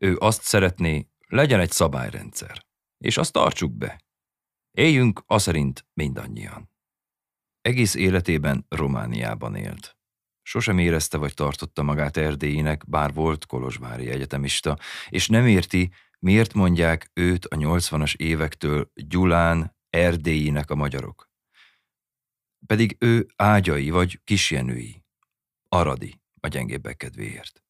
Ő 0.00 0.16
azt 0.18 0.42
szeretné, 0.42 1.08
legyen 1.28 1.60
egy 1.60 1.70
szabályrendszer, 1.70 2.66
és 2.98 3.16
azt 3.16 3.32
tartsuk 3.32 3.72
be. 3.72 4.04
Éljünk 4.70 5.22
a 5.26 5.38
szerint 5.38 5.86
mindannyian. 5.92 6.70
Egész 7.60 7.94
életében 7.94 8.66
Romániában 8.68 9.54
élt. 9.54 9.95
Sosem 10.48 10.78
érezte 10.78 11.16
vagy 11.16 11.34
tartotta 11.34 11.82
magát 11.82 12.16
erdélyinek, 12.16 12.88
bár 12.88 13.12
volt 13.12 13.46
kolozsvári 13.46 14.10
egyetemista, 14.10 14.78
és 15.08 15.28
nem 15.28 15.46
érti, 15.46 15.92
miért 16.18 16.54
mondják 16.54 17.10
őt 17.14 17.44
a 17.44 17.56
80-as 17.56 18.16
évektől 18.16 18.90
Gyulán 18.94 19.76
erdélyinek 19.90 20.70
a 20.70 20.74
magyarok. 20.74 21.30
Pedig 22.66 22.96
ő 22.98 23.26
ágyai 23.36 23.90
vagy 23.90 24.20
kisjenői, 24.24 25.04
aradi 25.68 26.20
a 26.40 26.48
gyengébbek 26.48 26.96
kedvéért. 26.96 27.64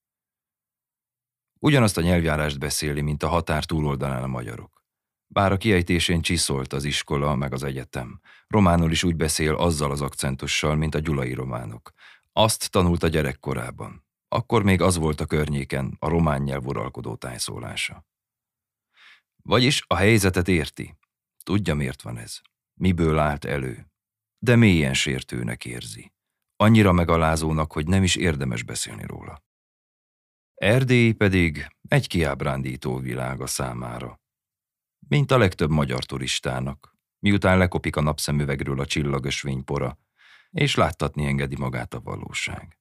Ugyanazt 1.58 1.96
a 1.98 2.02
nyelvjárást 2.02 2.58
beszéli, 2.58 3.00
mint 3.00 3.22
a 3.22 3.28
határ 3.28 3.64
túloldalán 3.64 4.22
a 4.22 4.26
magyarok. 4.26 4.84
Bár 5.26 5.52
a 5.52 5.56
kiejtésén 5.56 6.20
csiszolt 6.20 6.72
az 6.72 6.84
iskola 6.84 7.34
meg 7.34 7.52
az 7.52 7.62
egyetem. 7.62 8.20
Románul 8.46 8.90
is 8.90 9.04
úgy 9.04 9.16
beszél 9.16 9.54
azzal 9.54 9.90
az 9.90 10.00
akcentussal, 10.00 10.74
mint 10.74 10.94
a 10.94 10.98
gyulai 10.98 11.32
románok. 11.32 11.92
Azt 12.38 12.70
tanult 12.70 13.02
a 13.02 13.08
gyerekkorában. 13.08 14.04
Akkor 14.28 14.62
még 14.62 14.80
az 14.80 14.96
volt 14.96 15.20
a 15.20 15.26
környéken 15.26 15.96
a 15.98 16.08
román 16.08 16.42
nyelv 16.42 16.66
uralkodó 16.66 17.14
tájszólása. 17.14 18.06
Vagyis 19.42 19.84
a 19.86 19.94
helyzetet 19.94 20.48
érti. 20.48 20.96
Tudja, 21.42 21.74
miért 21.74 22.02
van 22.02 22.18
ez. 22.18 22.40
Miből 22.80 23.18
állt 23.18 23.44
elő. 23.44 23.86
De 24.38 24.56
mélyen 24.56 24.94
sértőnek 24.94 25.64
érzi. 25.64 26.12
Annyira 26.56 26.92
megalázónak, 26.92 27.72
hogy 27.72 27.86
nem 27.86 28.02
is 28.02 28.16
érdemes 28.16 28.62
beszélni 28.62 29.06
róla. 29.06 29.44
Erdély 30.54 31.12
pedig 31.12 31.66
egy 31.88 32.06
kiábrándító 32.06 32.98
világa 32.98 33.46
számára. 33.46 34.20
Mint 35.08 35.30
a 35.30 35.38
legtöbb 35.38 35.70
magyar 35.70 36.04
turistának, 36.04 36.96
miután 37.18 37.58
lekopik 37.58 37.96
a 37.96 38.00
napszemüvegről 38.00 38.80
a 38.80 38.86
csillagösvénypora, 38.86 39.98
és 40.56 40.74
láttatni 40.74 41.26
engedi 41.26 41.56
magát 41.56 41.94
a 41.94 42.00
valóság. 42.00 42.78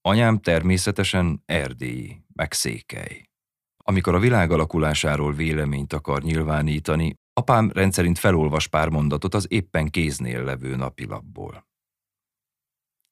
Anyám 0.00 0.38
természetesen 0.38 1.42
erdélyi, 1.46 2.24
meg 2.32 2.52
székely. 2.52 3.28
Amikor 3.76 4.14
a 4.14 4.18
világ 4.18 4.50
alakulásáról 4.50 5.32
véleményt 5.32 5.92
akar 5.92 6.22
nyilvánítani, 6.22 7.14
apám 7.32 7.70
rendszerint 7.70 8.18
felolvas 8.18 8.66
pár 8.68 8.88
mondatot 8.88 9.34
az 9.34 9.46
éppen 9.48 9.88
kéznél 9.88 10.44
levő 10.44 10.76
napilapból. 10.76 11.68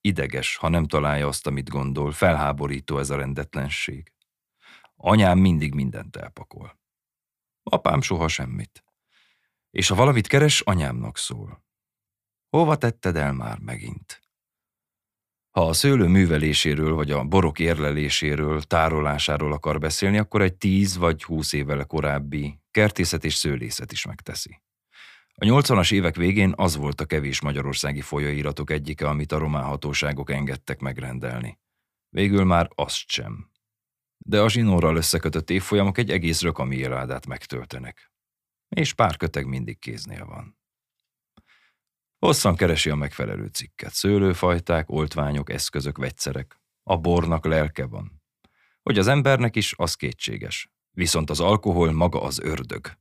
Ideges, 0.01 0.57
ha 0.57 0.69
nem 0.69 0.87
találja 0.87 1.27
azt, 1.27 1.47
amit 1.47 1.69
gondol, 1.69 2.13
felháborító 2.13 2.99
ez 2.99 3.11
a 3.11 3.17
rendetlenség. 3.17 4.13
Anyám 4.97 5.39
mindig 5.39 5.75
mindent 5.75 6.17
elpakol. 6.17 6.79
Apám 7.63 8.01
soha 8.01 8.29
semmit. 8.29 8.85
És 9.71 9.89
ha 9.89 9.95
valamit 9.95 10.27
keres, 10.27 10.61
anyámnak 10.61 11.17
szól. 11.17 11.67
Hova 12.49 12.77
tetted 12.77 13.17
el 13.17 13.33
már 13.33 13.59
megint? 13.59 14.23
Ha 15.51 15.67
a 15.67 15.73
szőlő 15.73 16.07
műveléséről 16.07 16.95
vagy 16.95 17.11
a 17.11 17.25
borok 17.25 17.59
érleléséről, 17.59 18.63
tárolásáról 18.63 19.53
akar 19.53 19.79
beszélni, 19.79 20.19
akkor 20.19 20.43
egy 20.43 20.55
tíz 20.55 20.97
vagy 20.97 21.25
húsz 21.25 21.53
évvel 21.53 21.85
korábbi 21.85 22.61
kertészet 22.71 23.25
és 23.25 23.35
szőlészet 23.35 23.93
is 23.93 24.07
megteszi. 24.07 24.63
A 25.35 25.45
80-as 25.45 25.93
évek 25.93 26.17
végén 26.17 26.53
az 26.57 26.77
volt 26.77 27.01
a 27.01 27.05
kevés 27.05 27.41
magyarországi 27.41 28.01
folyóiratok 28.01 28.71
egyike, 28.71 29.09
amit 29.09 29.33
a 29.33 29.39
román 29.39 29.65
hatóságok 29.65 30.31
engedtek 30.31 30.81
megrendelni. 30.81 31.59
Végül 32.09 32.45
már 32.45 32.71
azt 32.75 33.09
sem. 33.09 33.51
De 34.19 34.41
a 34.41 34.49
zsinórral 34.49 34.97
összekötött 34.97 35.51
évfolyamok 35.51 35.99
egy 35.99 36.11
egész 36.11 36.43
rökami 36.43 36.77
éládát 36.77 37.27
megtöltenek. 37.27 38.13
És 38.69 38.93
pár 38.93 39.17
köteg 39.17 39.47
mindig 39.47 39.79
kéznél 39.79 40.25
van. 40.25 40.58
Hosszan 42.19 42.57
keresi 42.57 42.91
a 42.91 42.95
megfelelő 42.95 43.47
cikket. 43.47 43.93
Szőlőfajták, 43.93 44.91
oltványok, 44.91 45.51
eszközök, 45.51 45.99
vegyszerek. 45.99 46.61
A 46.83 46.97
bornak 46.97 47.45
lelke 47.45 47.87
van. 47.87 48.23
Hogy 48.83 48.99
az 48.99 49.07
embernek 49.07 49.57
is, 49.57 49.75
az 49.77 49.95
kétséges. 49.95 50.71
Viszont 50.91 51.31
az 51.31 51.41
alkohol 51.41 51.93
maga 51.93 52.23
az 52.23 52.39
ördög, 52.39 52.99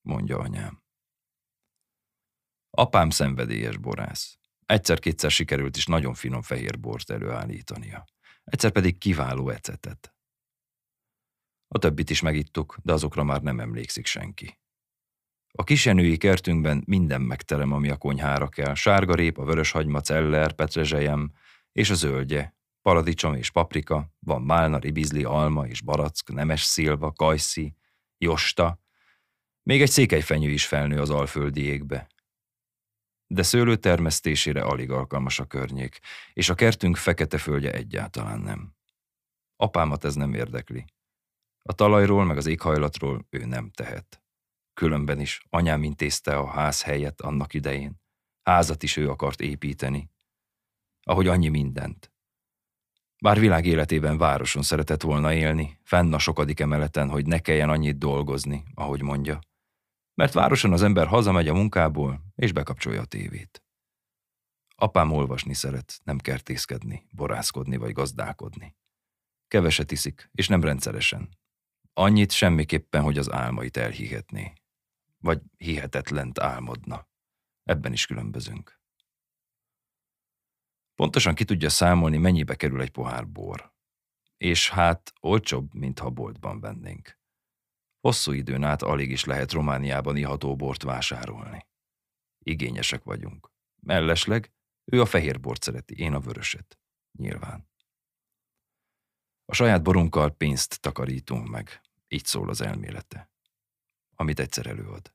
mondja 0.00 0.38
anyám. 0.38 0.82
Apám 2.70 3.10
szenvedélyes 3.10 3.76
borász. 3.76 4.38
Egyszer-kétszer 4.66 5.30
sikerült 5.30 5.76
is 5.76 5.86
nagyon 5.86 6.14
finom 6.14 6.42
fehér 6.42 6.80
bort 6.80 7.10
előállítania. 7.10 8.04
Egyszer 8.44 8.70
pedig 8.70 8.98
kiváló 8.98 9.48
ecetet. 9.48 10.14
A 11.68 11.78
többit 11.78 12.10
is 12.10 12.20
megittuk, 12.20 12.76
de 12.82 12.92
azokra 12.92 13.24
már 13.24 13.42
nem 13.42 13.60
emlékszik 13.60 14.06
senki. 14.06 14.58
A 15.56 15.64
kisenői 15.64 16.16
kertünkben 16.16 16.82
minden 16.86 17.20
megterem, 17.20 17.72
ami 17.72 17.90
a 17.90 17.96
konyhára 17.96 18.48
kell. 18.48 18.74
Sárgarép, 18.74 19.38
a 19.38 19.64
hagyma, 19.72 20.00
celler, 20.00 20.52
petrezselyem 20.52 21.32
és 21.72 21.90
a 21.90 21.94
zöldje. 21.94 22.56
Paradicsom 22.82 23.34
és 23.34 23.50
paprika, 23.50 24.12
van 24.18 24.42
málna, 24.42 24.78
ribizli, 24.78 25.24
alma 25.24 25.66
és 25.66 25.82
barack, 25.82 26.32
nemes 26.32 26.62
szilva, 26.62 27.12
kajszi, 27.12 27.76
josta. 28.18 28.78
Még 29.62 29.82
egy 29.82 29.90
székelyfenyő 29.90 30.50
is 30.50 30.66
felnő 30.66 31.00
az 31.00 31.10
alföldi 31.10 31.62
égbe. 31.62 32.08
De 33.26 33.42
szőlő 33.42 33.76
termesztésére 33.76 34.62
alig 34.62 34.90
alkalmas 34.90 35.38
a 35.38 35.44
környék, 35.44 36.00
és 36.32 36.48
a 36.48 36.54
kertünk 36.54 36.96
fekete 36.96 37.38
földje 37.38 37.72
egyáltalán 37.72 38.40
nem. 38.40 38.74
Apámat 39.56 40.04
ez 40.04 40.14
nem 40.14 40.34
érdekli. 40.34 40.84
A 41.62 41.72
talajról 41.72 42.24
meg 42.24 42.36
az 42.36 42.46
éghajlatról 42.46 43.26
ő 43.30 43.44
nem 43.44 43.70
tehet. 43.70 44.23
Különben 44.74 45.20
is 45.20 45.42
anyám 45.50 45.82
intézte 45.82 46.36
a 46.36 46.46
ház 46.46 46.82
helyet 46.82 47.20
annak 47.20 47.54
idején. 47.54 48.00
Házat 48.42 48.82
is 48.82 48.96
ő 48.96 49.10
akart 49.10 49.40
építeni. 49.40 50.10
Ahogy 51.02 51.26
annyi 51.26 51.48
mindent. 51.48 52.12
Bár 53.18 53.38
világ 53.38 53.66
életében 53.66 54.18
városon 54.18 54.62
szeretett 54.62 55.02
volna 55.02 55.32
élni, 55.32 55.80
fenn 55.82 56.12
a 56.12 56.18
sokadik 56.18 56.60
emeleten, 56.60 57.08
hogy 57.08 57.26
ne 57.26 57.38
kelljen 57.38 57.70
annyit 57.70 57.98
dolgozni, 57.98 58.64
ahogy 58.74 59.02
mondja. 59.02 59.38
Mert 60.14 60.32
városon 60.32 60.72
az 60.72 60.82
ember 60.82 61.06
hazamegy 61.06 61.48
a 61.48 61.54
munkából, 61.54 62.20
és 62.34 62.52
bekapcsolja 62.52 63.00
a 63.00 63.04
tévét. 63.04 63.62
Apám 64.76 65.12
olvasni 65.12 65.54
szeret, 65.54 66.00
nem 66.04 66.18
kertészkedni, 66.18 67.06
borászkodni 67.10 67.76
vagy 67.76 67.92
gazdálkodni. 67.92 68.76
Keveset 69.48 69.92
iszik, 69.92 70.30
és 70.32 70.48
nem 70.48 70.62
rendszeresen. 70.62 71.28
Annyit 71.92 72.32
semmiképpen, 72.32 73.02
hogy 73.02 73.18
az 73.18 73.32
álmait 73.32 73.76
elhihetné 73.76 74.52
vagy 75.24 75.42
hihetetlent 75.56 76.38
álmodna. 76.38 77.08
Ebben 77.62 77.92
is 77.92 78.06
különbözünk. 78.06 78.80
Pontosan 80.94 81.34
ki 81.34 81.44
tudja 81.44 81.70
számolni, 81.70 82.16
mennyibe 82.16 82.54
kerül 82.54 82.80
egy 82.80 82.90
pohár 82.90 83.28
bor. 83.28 83.72
És 84.36 84.70
hát 84.70 85.12
olcsóbb, 85.20 85.74
mint 85.74 85.98
ha 85.98 86.10
boltban 86.10 86.60
vennénk. 86.60 87.18
Hosszú 88.00 88.32
időn 88.32 88.64
át 88.64 88.82
alig 88.82 89.10
is 89.10 89.24
lehet 89.24 89.52
Romániában 89.52 90.16
iható 90.16 90.56
bort 90.56 90.82
vásárolni. 90.82 91.66
Igényesek 92.38 93.02
vagyunk. 93.02 93.52
Mellesleg 93.82 94.52
ő 94.84 95.00
a 95.00 95.06
fehér 95.06 95.40
bort 95.40 95.62
szereti, 95.62 95.98
én 95.98 96.14
a 96.14 96.20
vöröset. 96.20 96.78
Nyilván. 97.18 97.68
A 99.44 99.54
saját 99.54 99.82
borunkkal 99.82 100.30
pénzt 100.30 100.80
takarítunk 100.80 101.48
meg. 101.48 101.80
Így 102.08 102.24
szól 102.24 102.48
az 102.48 102.60
elmélete 102.60 103.34
amit 104.14 104.40
egyszer 104.40 104.66
előad. 104.66 105.13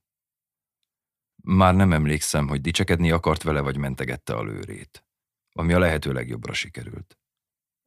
Már 1.41 1.75
nem 1.75 1.93
emlékszem, 1.93 2.47
hogy 2.47 2.61
dicsekedni 2.61 3.11
akart 3.11 3.43
vele, 3.43 3.61
vagy 3.61 3.77
mentegette 3.77 4.33
a 4.33 4.43
lőrét, 4.43 5.05
ami 5.51 5.73
a 5.73 5.79
lehető 5.79 6.11
legjobbra 6.11 6.53
sikerült. 6.53 7.19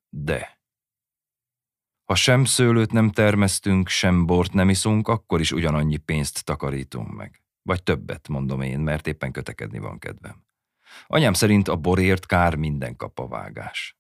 De 0.09 0.61
ha 2.05 2.15
sem 2.15 2.45
szőlőt 2.45 2.93
nem 2.93 3.11
termesztünk, 3.11 3.89
sem 3.89 4.27
bort 4.27 4.53
nem 4.53 4.69
iszunk, 4.69 5.09
akkor 5.09 5.41
is 5.41 5.53
ugyanannyi 5.53 5.97
pénzt 5.97 6.45
takarítunk 6.45 7.13
meg. 7.13 7.43
Vagy 7.63 7.83
többet, 7.83 8.29
mondom 8.29 8.61
én, 8.61 8.81
mert 8.81 9.07
éppen 9.07 9.33
kötekedni 9.33 9.79
van 9.79 9.99
kedvem. 9.99 10.45
Anyám 11.07 11.33
szerint 11.33 11.69
a 11.69 11.77
borért 11.77 12.27
kár 12.27 12.55
minden 12.55 12.97
kapavágás. 12.97 13.97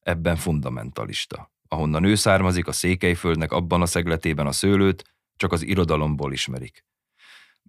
Ebben 0.00 0.36
fundamentalista. 0.36 1.52
Ahonnan 1.68 2.04
ő 2.04 2.14
származik, 2.14 2.66
a 2.66 2.72
Székelyföldnek 2.72 3.52
abban 3.52 3.82
a 3.82 3.86
szegletében 3.86 4.46
a 4.46 4.52
szőlőt 4.52 5.16
csak 5.36 5.52
az 5.52 5.62
irodalomból 5.62 6.32
ismerik. 6.32 6.85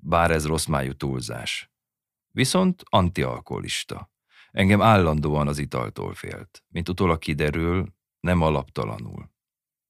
Bár 0.07 0.31
ez 0.31 0.45
rossz 0.45 0.65
májú 0.65 0.93
túlzás. 0.93 1.71
Viszont 2.27 2.83
antialkoholista. 2.85 4.11
Engem 4.51 4.81
állandóan 4.81 5.47
az 5.47 5.57
italtól 5.57 6.13
félt. 6.13 6.63
Mint 6.67 6.89
utólag 6.89 7.19
kiderül, 7.19 7.93
nem 8.19 8.41
alaptalanul. 8.41 9.31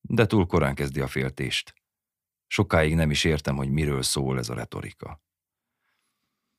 De 0.02 0.26
túl 0.26 0.46
korán 0.46 0.76
kezdi 0.76 1.00
a 1.00 1.08
féltést. 1.08 1.74
Sokáig 2.48 2.96
nem 2.96 3.12
is 3.12 3.24
értem, 3.24 3.56
hogy 3.56 3.70
miről 3.70 4.02
szól 4.02 4.38
ez 4.38 4.50
a 4.50 4.54
retorika. 4.54 5.22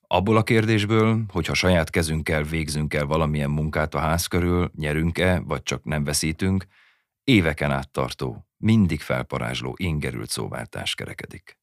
Abból 0.01 0.37
a 0.37 0.43
kérdésből, 0.43 1.25
hogyha 1.29 1.55
saját 1.55 1.91
kezünkkel 1.91 2.43
végzünk 2.43 2.95
el 2.95 3.07
valamilyen 3.07 3.51
munkát 3.51 3.95
a 3.95 3.99
ház 3.99 4.27
körül, 4.27 4.71
nyerünk-e, 4.75 5.41
vagy 5.41 5.63
csak 5.63 5.85
nem 5.85 6.05
veszítünk, 6.05 6.67
éveken 7.25 7.71
át 7.71 7.91
tartó, 7.91 8.49
mindig 8.57 9.01
felparázsló, 9.01 9.75
ingerült 9.77 10.31
szóváltás 10.31 10.95
kerekedik. 10.95 11.58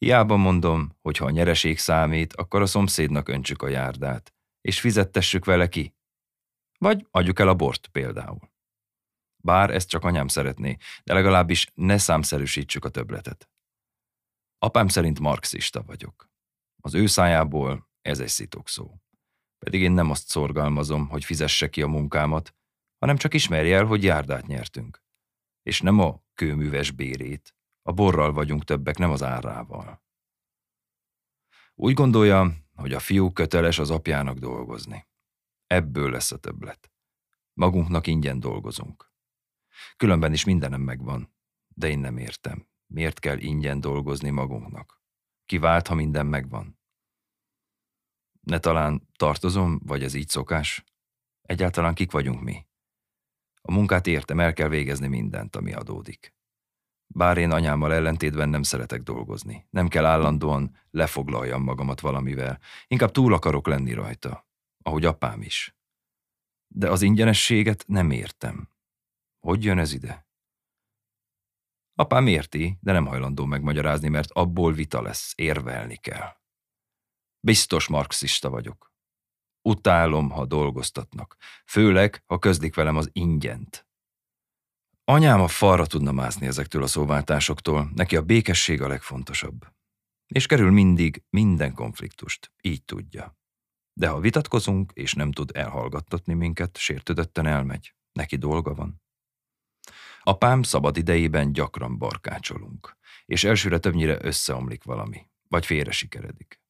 Hiába 0.00 0.36
mondom, 0.36 0.96
hogy 1.00 1.16
ha 1.16 1.24
a 1.24 1.30
nyereség 1.30 1.78
számít, 1.78 2.32
akkor 2.32 2.62
a 2.62 2.66
szomszédnak 2.66 3.28
öntsük 3.28 3.62
a 3.62 3.68
járdát, 3.68 4.34
és 4.60 4.80
fizettessük 4.80 5.44
vele 5.44 5.68
ki. 5.68 5.94
Vagy 6.78 7.06
adjuk 7.10 7.38
el 7.38 7.48
a 7.48 7.54
bort 7.54 7.86
például. 7.86 8.52
Bár 9.36 9.70
ezt 9.70 9.88
csak 9.88 10.04
anyám 10.04 10.28
szeretné, 10.28 10.76
de 11.04 11.12
legalábbis 11.12 11.70
ne 11.74 11.98
számszerűsítsük 11.98 12.84
a 12.84 12.88
töbletet. 12.88 13.50
Apám 14.58 14.88
szerint 14.88 15.20
marxista 15.20 15.82
vagyok. 15.82 16.30
Az 16.82 16.94
ő 16.94 17.06
szájából 17.06 17.88
ez 18.02 18.20
egy 18.20 18.48
szó. 18.64 18.94
Pedig 19.58 19.80
én 19.80 19.92
nem 19.92 20.10
azt 20.10 20.28
szorgalmazom, 20.28 21.08
hogy 21.08 21.24
fizesse 21.24 21.70
ki 21.70 21.82
a 21.82 21.86
munkámat, 21.86 22.54
hanem 22.98 23.16
csak 23.16 23.34
ismerje 23.34 23.76
el, 23.76 23.84
hogy 23.84 24.02
járdát 24.04 24.46
nyertünk. 24.46 25.02
És 25.62 25.80
nem 25.80 25.98
a 25.98 26.22
kőműves 26.34 26.90
bérét, 26.90 27.54
a 27.90 27.92
borral 27.92 28.32
vagyunk 28.32 28.64
többek, 28.64 28.98
nem 28.98 29.10
az 29.10 29.22
árával. 29.22 30.02
Úgy 31.74 31.94
gondolja, 31.94 32.52
hogy 32.74 32.92
a 32.92 32.98
fiú 32.98 33.32
köteles 33.32 33.78
az 33.78 33.90
apjának 33.90 34.38
dolgozni. 34.38 35.06
Ebből 35.66 36.10
lesz 36.10 36.32
a 36.32 36.38
többlet. 36.38 36.92
Magunknak 37.52 38.06
ingyen 38.06 38.40
dolgozunk. 38.40 39.12
Különben 39.96 40.32
is 40.32 40.44
mindenem 40.44 40.80
megvan, 40.80 41.34
de 41.68 41.88
én 41.88 41.98
nem 41.98 42.16
értem. 42.16 42.68
Miért 42.86 43.18
kell 43.18 43.38
ingyen 43.38 43.80
dolgozni 43.80 44.30
magunknak? 44.30 45.02
Kivált, 45.46 45.86
ha 45.86 45.94
minden 45.94 46.26
megvan? 46.26 46.78
Ne 48.40 48.58
talán 48.58 49.08
tartozom, 49.16 49.80
vagy 49.84 50.02
ez 50.02 50.14
így 50.14 50.28
szokás? 50.28 50.84
Egyáltalán 51.42 51.94
kik 51.94 52.10
vagyunk 52.10 52.42
mi? 52.42 52.66
A 53.60 53.72
munkát 53.72 54.06
értem, 54.06 54.40
el 54.40 54.52
kell 54.52 54.68
végezni 54.68 55.06
mindent, 55.06 55.56
ami 55.56 55.72
adódik. 55.72 56.38
Bár 57.14 57.38
én 57.38 57.50
anyámmal 57.50 57.92
ellentétben 57.92 58.48
nem 58.48 58.62
szeretek 58.62 59.02
dolgozni. 59.02 59.66
Nem 59.70 59.88
kell 59.88 60.04
állandóan 60.04 60.76
lefoglaljam 60.90 61.62
magamat 61.62 62.00
valamivel. 62.00 62.60
Inkább 62.86 63.10
túl 63.10 63.34
akarok 63.34 63.66
lenni 63.66 63.92
rajta. 63.92 64.48
Ahogy 64.82 65.04
apám 65.04 65.42
is. 65.42 65.76
De 66.66 66.90
az 66.90 67.02
ingyenességet 67.02 67.84
nem 67.86 68.10
értem. 68.10 68.68
Hogy 69.40 69.64
jön 69.64 69.78
ez 69.78 69.92
ide? 69.92 70.28
Apám 71.94 72.26
érti, 72.26 72.78
de 72.80 72.92
nem 72.92 73.06
hajlandó 73.06 73.44
megmagyarázni, 73.44 74.08
mert 74.08 74.30
abból 74.30 74.72
vita 74.72 75.02
lesz, 75.02 75.32
érvelni 75.36 75.96
kell. 75.96 76.36
Biztos 77.40 77.88
marxista 77.88 78.50
vagyok. 78.50 78.92
Utálom, 79.62 80.30
ha 80.30 80.46
dolgoztatnak. 80.46 81.36
Főleg, 81.66 82.22
ha 82.26 82.38
közlik 82.38 82.74
velem 82.74 82.96
az 82.96 83.10
ingyent. 83.12 83.89
Anyám 85.10 85.40
a 85.40 85.48
falra 85.48 85.86
tudna 85.86 86.12
mászni 86.12 86.46
ezektől 86.46 86.82
a 86.82 86.86
szóváltásoktól, 86.86 87.90
neki 87.94 88.16
a 88.16 88.22
békesség 88.22 88.82
a 88.82 88.88
legfontosabb. 88.88 89.66
És 90.26 90.46
kerül 90.46 90.70
mindig 90.70 91.22
minden 91.30 91.74
konfliktust, 91.74 92.52
így 92.62 92.84
tudja. 92.84 93.38
De 93.92 94.08
ha 94.08 94.20
vitatkozunk, 94.20 94.92
és 94.94 95.12
nem 95.12 95.32
tud 95.32 95.50
elhallgattatni 95.54 96.34
minket, 96.34 96.76
sértődötten 96.76 97.46
elmegy. 97.46 97.94
Neki 98.12 98.36
dolga 98.36 98.74
van. 98.74 99.02
Apám 100.22 100.62
szabad 100.62 100.96
idejében 100.96 101.52
gyakran 101.52 101.98
barkácsolunk, 101.98 102.96
és 103.24 103.44
elsőre 103.44 103.78
többnyire 103.78 104.18
összeomlik 104.20 104.84
valami, 104.84 105.26
vagy 105.48 105.66
félre 105.66 105.90
sikeredik. 105.90 106.60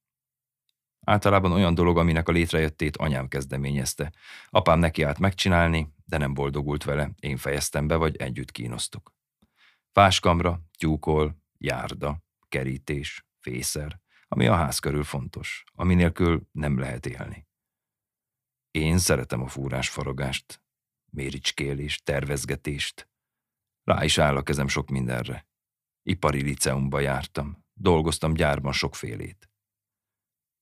Általában 1.00 1.52
olyan 1.52 1.74
dolog, 1.74 1.98
aminek 1.98 2.28
a 2.28 2.32
létrejöttét 2.32 2.96
anyám 2.96 3.28
kezdeményezte. 3.28 4.12
Apám 4.48 4.78
neki 4.78 5.02
állt 5.02 5.18
megcsinálni, 5.18 5.94
de 6.10 6.18
nem 6.18 6.34
boldogult 6.34 6.84
vele, 6.84 7.10
én 7.20 7.36
fejeztem 7.36 7.86
be, 7.86 7.96
vagy 7.96 8.16
együtt 8.16 8.50
kínoztuk. 8.50 9.14
Fáskamra, 9.92 10.60
tyúkol, 10.78 11.42
járda, 11.58 12.22
kerítés, 12.48 13.26
fészer, 13.38 14.00
ami 14.28 14.46
a 14.46 14.54
ház 14.54 14.78
körül 14.78 15.04
fontos, 15.04 15.64
ami 15.72 15.94
nélkül 15.94 16.48
nem 16.52 16.78
lehet 16.78 17.06
élni. 17.06 17.46
Én 18.70 18.98
szeretem 18.98 19.42
a 19.42 19.48
fúrás 19.48 19.88
faragást, 19.88 20.62
méricskélést, 21.10 22.04
tervezgetést. 22.04 23.08
Rá 23.84 24.04
is 24.04 24.18
áll 24.18 24.36
a 24.36 24.42
kezem 24.42 24.68
sok 24.68 24.88
mindenre. 24.88 25.48
Ipari 26.02 26.42
liceumba 26.42 27.00
jártam, 27.00 27.64
dolgoztam 27.72 28.34
gyárban 28.34 28.72
sokfélét. 28.72 29.50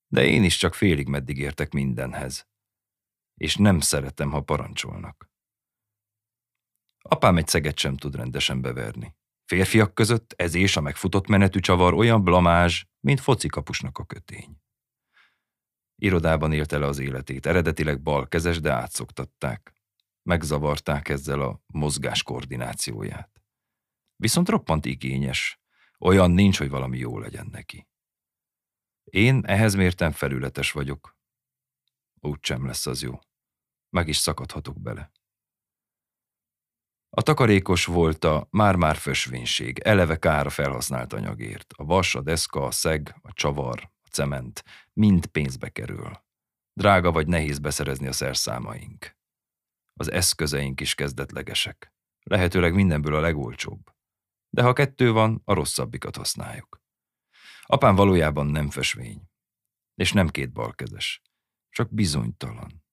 De 0.06 0.24
én 0.24 0.44
is 0.44 0.56
csak 0.56 0.74
félig 0.74 1.08
meddig 1.08 1.38
értek 1.38 1.72
mindenhez. 1.72 2.48
És 3.34 3.56
nem 3.56 3.80
szeretem, 3.80 4.30
ha 4.30 4.40
parancsolnak. 4.40 5.27
Apám 7.08 7.36
egy 7.36 7.46
szeget 7.48 7.78
sem 7.78 7.96
tud 7.96 8.14
rendesen 8.14 8.60
beverni. 8.60 9.14
Férfiak 9.44 9.94
között 9.94 10.32
ez 10.36 10.54
és 10.54 10.76
a 10.76 10.80
megfutott 10.80 11.26
menetű 11.26 11.60
csavar 11.60 11.94
olyan 11.94 12.24
blamázs, 12.24 12.84
mint 13.00 13.20
focikapusnak 13.20 13.98
a 13.98 14.04
kötény. 14.04 14.60
Irodában 15.96 16.52
élte 16.52 16.78
le 16.78 16.86
az 16.86 16.98
életét, 16.98 17.46
eredetileg 17.46 18.02
balkezes, 18.02 18.60
de 18.60 18.72
átszoktatták. 18.72 19.72
Megzavarták 20.22 21.08
ezzel 21.08 21.40
a 21.40 21.62
mozgás 21.66 22.22
koordinációját. 22.22 23.42
Viszont 24.16 24.48
roppant 24.48 24.84
igényes, 24.84 25.60
olyan 25.98 26.30
nincs, 26.30 26.58
hogy 26.58 26.68
valami 26.68 26.98
jó 26.98 27.18
legyen 27.18 27.48
neki. 27.52 27.88
Én 29.04 29.42
ehhez 29.44 29.74
mértem 29.74 30.12
felületes 30.12 30.72
vagyok. 30.72 31.16
Úgy 32.20 32.44
sem 32.44 32.66
lesz 32.66 32.86
az 32.86 33.02
jó. 33.02 33.18
Meg 33.90 34.08
is 34.08 34.16
szakadhatok 34.16 34.80
bele. 34.80 35.12
A 37.18 37.22
takarékos 37.22 37.84
volt 37.84 38.24
a 38.24 38.46
már-már 38.50 38.96
fösvénység, 38.96 39.78
eleve 39.78 40.16
kár 40.16 40.46
a 40.46 40.50
felhasznált 40.50 41.12
anyagért. 41.12 41.72
A 41.76 41.84
vas, 41.84 42.14
a 42.14 42.20
deszka, 42.20 42.64
a 42.64 42.70
szeg, 42.70 43.18
a 43.22 43.32
csavar, 43.32 43.90
a 44.02 44.08
cement, 44.10 44.64
mind 44.92 45.26
pénzbe 45.26 45.68
kerül. 45.68 46.22
Drága 46.72 47.12
vagy 47.12 47.26
nehéz 47.26 47.58
beszerezni 47.58 48.06
a 48.06 48.12
szerszámaink. 48.12 49.16
Az 49.94 50.10
eszközeink 50.10 50.80
is 50.80 50.94
kezdetlegesek. 50.94 51.92
Lehetőleg 52.22 52.74
mindenből 52.74 53.14
a 53.14 53.20
legolcsóbb. 53.20 53.94
De 54.50 54.62
ha 54.62 54.72
kettő 54.72 55.12
van, 55.12 55.42
a 55.44 55.54
rosszabbikat 55.54 56.16
használjuk. 56.16 56.82
Apám 57.62 57.94
valójában 57.94 58.46
nem 58.46 58.70
fösvény, 58.70 59.22
és 59.94 60.12
nem 60.12 60.28
két 60.28 60.52
balkezes, 60.52 61.22
csak 61.70 61.94
bizonytalan. 61.94 62.86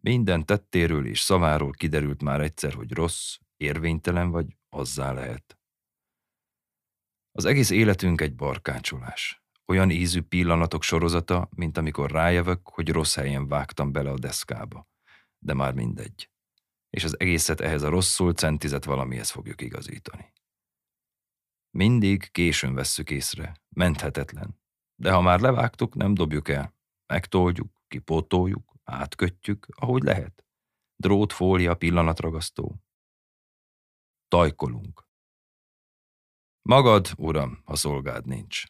Minden 0.00 0.46
tettéről 0.46 1.06
és 1.06 1.20
szaváról 1.20 1.70
kiderült 1.70 2.22
már 2.22 2.40
egyszer, 2.40 2.72
hogy 2.72 2.92
rossz, 2.92 3.36
érvénytelen 3.56 4.30
vagy 4.30 4.56
azzá 4.68 5.12
lehet. 5.12 5.58
Az 7.32 7.44
egész 7.44 7.70
életünk 7.70 8.20
egy 8.20 8.34
barkácsolás. 8.34 9.42
Olyan 9.66 9.90
ízű 9.90 10.20
pillanatok 10.20 10.82
sorozata, 10.82 11.48
mint 11.54 11.76
amikor 11.76 12.10
rájövök, 12.10 12.68
hogy 12.68 12.88
rossz 12.88 13.14
helyen 13.14 13.48
vágtam 13.48 13.92
bele 13.92 14.10
a 14.10 14.18
deszkába. 14.18 14.88
De 15.38 15.54
már 15.54 15.74
mindegy. 15.74 16.30
És 16.90 17.04
az 17.04 17.20
egészet 17.20 17.60
ehhez 17.60 17.82
a 17.82 17.88
rosszul 17.88 18.32
centizett 18.32 18.84
valamihez 18.84 19.30
fogjuk 19.30 19.60
igazítani. 19.60 20.32
Mindig 21.70 22.30
későn 22.30 22.74
vesszük 22.74 23.10
észre, 23.10 23.54
menthetetlen. 23.68 24.60
De 24.94 25.12
ha 25.12 25.20
már 25.20 25.40
levágtuk, 25.40 25.94
nem 25.94 26.14
dobjuk 26.14 26.48
el. 26.48 26.74
Megtoljuk, 27.06 27.82
kipótoljuk, 27.88 28.69
átkötjük, 28.90 29.66
ahogy 29.70 30.02
lehet. 30.02 30.44
Drót, 30.96 31.32
fólia, 31.32 31.74
pillanatragasztó. 31.74 32.82
Tajkolunk. 34.28 35.08
Magad, 36.62 37.08
uram, 37.16 37.62
ha 37.64 37.76
szolgád 37.76 38.26
nincs. 38.26 38.64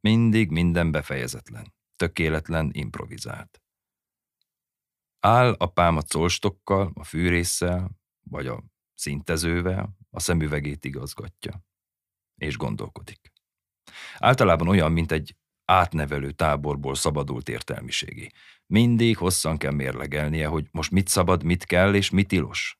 Mindig 0.00 0.50
minden 0.50 0.90
befejezetlen. 0.90 1.74
tökéletlen 1.96 2.70
improvizált. 2.72 3.62
Áll 5.18 5.52
apám 5.52 5.96
a 5.96 6.02
colstokkal, 6.02 6.92
a 6.94 7.04
fűrésszel, 7.04 7.90
vagy 8.20 8.46
a 8.46 8.64
szintezővel, 8.94 9.96
a 10.10 10.20
szemüvegét 10.20 10.84
igazgatja, 10.84 11.64
és 12.34 12.56
gondolkodik. 12.56 13.32
Általában 14.18 14.68
olyan, 14.68 14.92
mint 14.92 15.12
egy 15.12 15.36
átnevelő 15.64 16.32
táborból 16.32 16.94
szabadult 16.94 17.48
értelmiségi. 17.48 18.32
Mindig 18.70 19.16
hosszan 19.16 19.58
kell 19.58 19.72
mérlegelnie, 19.72 20.46
hogy 20.46 20.68
most 20.70 20.90
mit 20.90 21.08
szabad, 21.08 21.42
mit 21.42 21.64
kell 21.64 21.94
és 21.94 22.10
mit 22.10 22.28
tilos. 22.28 22.78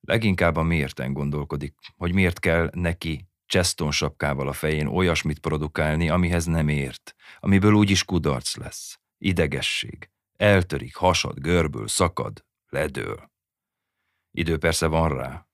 Leginkább 0.00 0.56
a 0.56 0.62
miérten 0.62 1.12
gondolkodik, 1.12 1.74
hogy 1.96 2.12
miért 2.12 2.38
kell 2.38 2.70
neki 2.72 3.28
Cheston 3.46 3.90
sapkával 3.90 4.48
a 4.48 4.52
fején 4.52 4.86
olyasmit 4.86 5.38
produkálni, 5.38 6.08
amihez 6.08 6.44
nem 6.44 6.68
ért, 6.68 7.14
amiből 7.38 7.72
úgyis 7.72 8.04
kudarc 8.04 8.56
lesz, 8.56 9.00
idegesség, 9.18 10.10
eltörik, 10.36 10.96
hasad, 10.96 11.40
görbül, 11.40 11.88
szakad, 11.88 12.44
ledől. 12.68 13.30
Idő 14.30 14.58
persze 14.58 14.86
van 14.86 15.08
rá. 15.08 15.46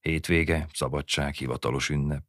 Hétvége, 0.00 0.68
szabadság, 0.72 1.34
hivatalos 1.34 1.88
ünnep. 1.88 2.24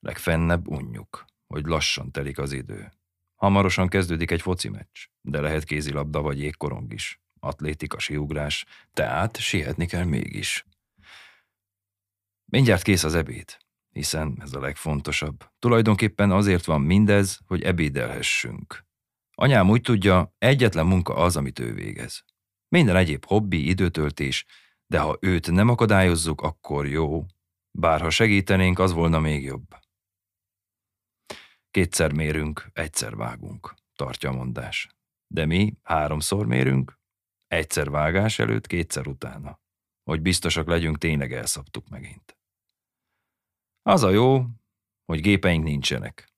Legfennebb 0.00 0.68
unjuk, 0.68 1.24
hogy 1.46 1.64
lassan 1.64 2.10
telik 2.10 2.38
az 2.38 2.52
idő. 2.52 2.92
Hamarosan 3.40 3.88
kezdődik 3.88 4.30
egy 4.30 4.40
foci 4.40 4.68
meccs, 4.68 5.06
de 5.20 5.40
lehet 5.40 5.64
kézilabda 5.64 6.20
vagy 6.20 6.38
jégkorong 6.40 6.92
is, 6.92 7.20
atlétika, 7.38 7.98
siugrás, 7.98 8.64
tehát 8.92 9.36
sietni 9.36 9.86
kell 9.86 10.04
mégis. 10.04 10.66
Mindjárt 12.44 12.82
kész 12.82 13.04
az 13.04 13.14
ebéd, 13.14 13.56
hiszen 13.90 14.38
ez 14.40 14.54
a 14.54 14.60
legfontosabb. 14.60 15.44
Tulajdonképpen 15.58 16.30
azért 16.30 16.64
van 16.64 16.80
mindez, 16.80 17.40
hogy 17.46 17.62
ebédelhessünk. 17.62 18.84
Anyám 19.34 19.70
úgy 19.70 19.80
tudja, 19.80 20.34
egyetlen 20.38 20.86
munka 20.86 21.14
az, 21.14 21.36
amit 21.36 21.58
ő 21.58 21.74
végez. 21.74 22.24
Minden 22.68 22.96
egyéb 22.96 23.24
hobbi, 23.24 23.68
időtöltés, 23.68 24.44
de 24.86 24.98
ha 24.98 25.18
őt 25.20 25.50
nem 25.50 25.68
akadályozzuk, 25.68 26.42
akkor 26.42 26.86
jó. 26.86 27.24
Bár 27.70 28.00
ha 28.00 28.10
segítenénk, 28.10 28.78
az 28.78 28.92
volna 28.92 29.20
még 29.20 29.44
jobb. 29.44 29.79
Kétszer 31.70 32.12
mérünk, 32.12 32.70
egyszer 32.72 33.16
vágunk, 33.16 33.74
tartja 33.94 34.30
a 34.30 34.32
mondás. 34.32 34.88
De 35.26 35.46
mi 35.46 35.76
háromszor 35.82 36.46
mérünk, 36.46 36.98
egyszer 37.46 37.90
vágás 37.90 38.38
előtt, 38.38 38.66
kétszer 38.66 39.06
utána. 39.06 39.60
Hogy 40.02 40.20
biztosak 40.20 40.66
legyünk, 40.66 40.98
tényleg 40.98 41.32
elszabtuk 41.32 41.88
megint. 41.88 42.38
Az 43.82 44.02
a 44.02 44.10
jó, 44.10 44.44
hogy 45.04 45.20
gépeink 45.20 45.64
nincsenek. 45.64 46.32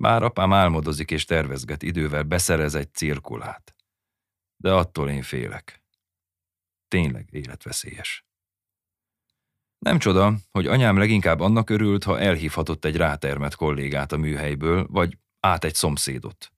Bár 0.00 0.22
apám 0.22 0.52
álmodozik 0.52 1.10
és 1.10 1.24
tervezget 1.24 1.82
idővel 1.82 2.22
beszerez 2.22 2.74
egy 2.74 2.94
cirkulát. 2.94 3.76
De 4.56 4.72
attól 4.72 5.10
én 5.10 5.22
félek. 5.22 5.82
Tényleg 6.88 7.28
életveszélyes. 7.30 8.27
Nem 9.78 9.98
csoda, 9.98 10.34
hogy 10.50 10.66
anyám 10.66 10.96
leginkább 10.96 11.40
annak 11.40 11.70
örült, 11.70 12.04
ha 12.04 12.20
elhívhatott 12.20 12.84
egy 12.84 12.96
rátermet 12.96 13.54
kollégát 13.54 14.12
a 14.12 14.16
műhelyből, 14.16 14.86
vagy 14.90 15.18
át 15.40 15.64
egy 15.64 15.74
szomszédot. 15.74 16.52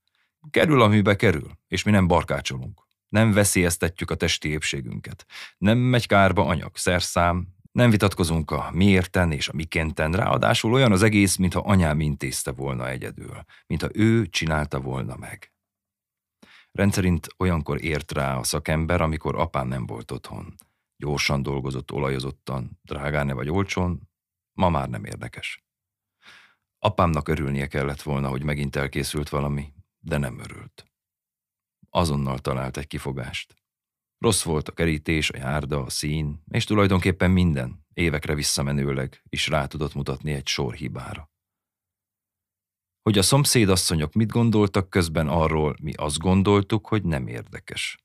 Kerül, 0.51 0.83
amibe 0.83 1.17
kerül, 1.17 1.51
és 1.69 1.83
mi 1.83 1.91
nem 1.91 2.07
barkácsolunk. 2.07 2.87
Nem 3.09 3.33
veszélyeztetjük 3.33 4.11
a 4.11 4.15
testi 4.15 4.49
épségünket. 4.49 5.27
Nem 5.59 5.79
megy 5.79 6.07
kárba 6.07 6.47
anyag, 6.47 6.77
szerszám, 6.77 7.47
nem 7.73 7.91
vitatkozunk 7.91 8.51
a 8.51 8.71
miérten 8.73 9.33
és 9.33 9.49
a 9.49 9.55
mikénten, 9.55 10.13
ráadásul 10.13 10.73
olyan 10.73 10.93
az 10.93 11.03
egész, 11.03 11.37
mintha 11.37 11.61
anyám 11.61 12.01
intézte 12.01 12.51
volna 12.51 12.89
egyedül, 12.89 13.45
mintha 13.67 13.89
ő 13.93 14.27
csinálta 14.27 14.81
volna 14.81 15.17
meg. 15.17 15.53
Rendszerint 16.73 17.29
olyankor 17.37 17.85
ért 17.85 18.13
rá 18.13 18.37
a 18.37 18.45
szakember, 18.45 19.01
amikor 19.01 19.39
apám 19.39 19.69
nem 19.69 19.87
volt 19.87 20.11
otthon. 20.11 20.55
Gyorsan 21.01 21.43
dolgozott, 21.43 21.93
olajozottan, 21.93 22.79
drágán 22.83 23.27
ne 23.27 23.33
vagy 23.33 23.49
olcsón, 23.49 24.11
ma 24.53 24.69
már 24.69 24.89
nem 24.89 25.05
érdekes. 25.05 25.65
Apámnak 26.79 27.29
örülnie 27.29 27.67
kellett 27.67 28.03
volna, 28.03 28.29
hogy 28.29 28.43
megint 28.43 28.77
elkészült 28.77 29.29
valami, 29.29 29.73
de 29.99 30.17
nem 30.17 30.39
örült. 30.39 30.91
Azonnal 31.91 32.39
talált 32.39 32.77
egy 32.77 32.87
kifogást. 32.87 33.55
Rossz 34.19 34.43
volt 34.43 34.69
a 34.69 34.73
kerítés, 34.73 35.31
a 35.31 35.37
járda, 35.37 35.83
a 35.83 35.91
szín, 35.91 36.43
és 36.49 36.65
tulajdonképpen 36.65 37.31
minden, 37.31 37.87
évekre 37.93 38.35
visszamenőleg 38.35 39.23
is 39.29 39.49
rá 39.49 39.67
tudott 39.67 39.95
mutatni 39.95 40.33
egy 40.33 40.47
sor 40.47 40.75
hibára. 40.75 41.31
Hogy 43.03 43.19
a 43.19 43.23
szomszédasszonyok 43.23 44.13
mit 44.13 44.31
gondoltak 44.31 44.91
közben 44.91 45.29
arról, 45.29 45.77
mi 45.83 45.93
azt 45.93 46.19
gondoltuk, 46.19 46.87
hogy 46.87 47.05
nem 47.05 47.27
érdekes. 47.27 47.99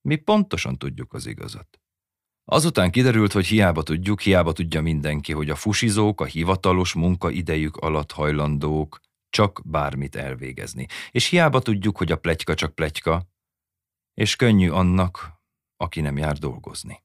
Mi 0.00 0.16
pontosan 0.16 0.78
tudjuk 0.78 1.12
az 1.12 1.26
igazat. 1.26 1.80
Azután 2.48 2.90
kiderült, 2.90 3.32
hogy 3.32 3.46
hiába 3.46 3.82
tudjuk, 3.82 4.20
hiába 4.20 4.52
tudja 4.52 4.80
mindenki, 4.80 5.32
hogy 5.32 5.50
a 5.50 5.56
fusizók 5.56 6.20
a 6.20 6.24
hivatalos 6.24 6.92
munkaidejük 6.92 7.76
alatt 7.76 8.12
hajlandók 8.12 9.00
csak 9.28 9.62
bármit 9.64 10.16
elvégezni. 10.16 10.86
És 11.10 11.26
hiába 11.26 11.60
tudjuk, 11.60 11.96
hogy 11.96 12.12
a 12.12 12.18
pletyka 12.18 12.54
csak 12.54 12.74
pletyka, 12.74 13.26
és 14.14 14.36
könnyű 14.36 14.70
annak, 14.70 15.32
aki 15.76 16.00
nem 16.00 16.16
jár 16.16 16.38
dolgozni. 16.38 17.04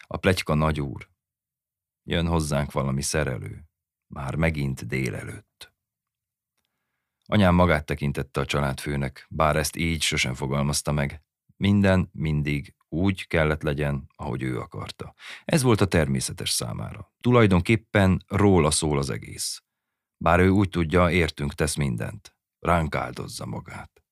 A 0.00 0.16
pletyka 0.16 0.54
nagyúr. 0.54 1.10
Jön 2.02 2.26
hozzánk 2.26 2.72
valami 2.72 3.02
szerelő. 3.02 3.64
Már 4.06 4.34
megint 4.34 4.86
délelőtt. 4.86 5.72
Anyám 7.24 7.54
magát 7.54 7.86
tekintette 7.86 8.40
a 8.40 8.46
családfőnek, 8.46 9.26
bár 9.28 9.56
ezt 9.56 9.76
így 9.76 10.02
sosem 10.02 10.34
fogalmazta 10.34 10.92
meg. 10.92 11.22
Minden 11.56 12.08
mindig 12.12 12.74
úgy 12.92 13.26
kellett 13.26 13.62
legyen, 13.62 14.06
ahogy 14.16 14.42
ő 14.42 14.58
akarta. 14.58 15.14
Ez 15.44 15.62
volt 15.62 15.80
a 15.80 15.86
természetes 15.86 16.50
számára. 16.50 17.12
Tulajdonképpen 17.20 18.24
róla 18.26 18.70
szól 18.70 18.98
az 18.98 19.10
egész. 19.10 19.62
Bár 20.16 20.40
ő 20.40 20.48
úgy 20.48 20.68
tudja, 20.68 21.10
értünk 21.10 21.54
tesz 21.54 21.74
mindent. 21.74 22.36
Ránk 22.58 22.94
áldozza 22.94 23.46
magát. 23.46 24.02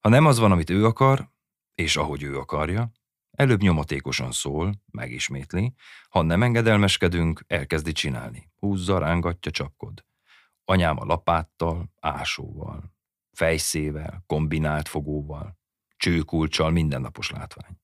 Ha 0.00 0.08
nem 0.08 0.26
az 0.26 0.38
van, 0.38 0.52
amit 0.52 0.70
ő 0.70 0.86
akar, 0.86 1.30
és 1.74 1.96
ahogy 1.96 2.22
ő 2.22 2.38
akarja, 2.38 2.92
előbb 3.30 3.60
nyomatékosan 3.60 4.32
szól, 4.32 4.82
megismétli, 4.90 5.74
ha 6.08 6.22
nem 6.22 6.42
engedelmeskedünk, 6.42 7.44
elkezdi 7.46 7.92
csinálni. 7.92 8.50
Húzza, 8.56 8.98
rángatja, 8.98 9.50
csapkod. 9.50 10.04
Anyám 10.64 10.98
a 10.98 11.04
lapáttal, 11.04 11.92
ásóval, 12.00 12.94
fejszével, 13.32 14.24
kombinált 14.26 14.88
fogóval, 14.88 15.59
csőkulcsal 16.00 16.70
mindennapos 16.70 17.30
látvány. 17.30 17.80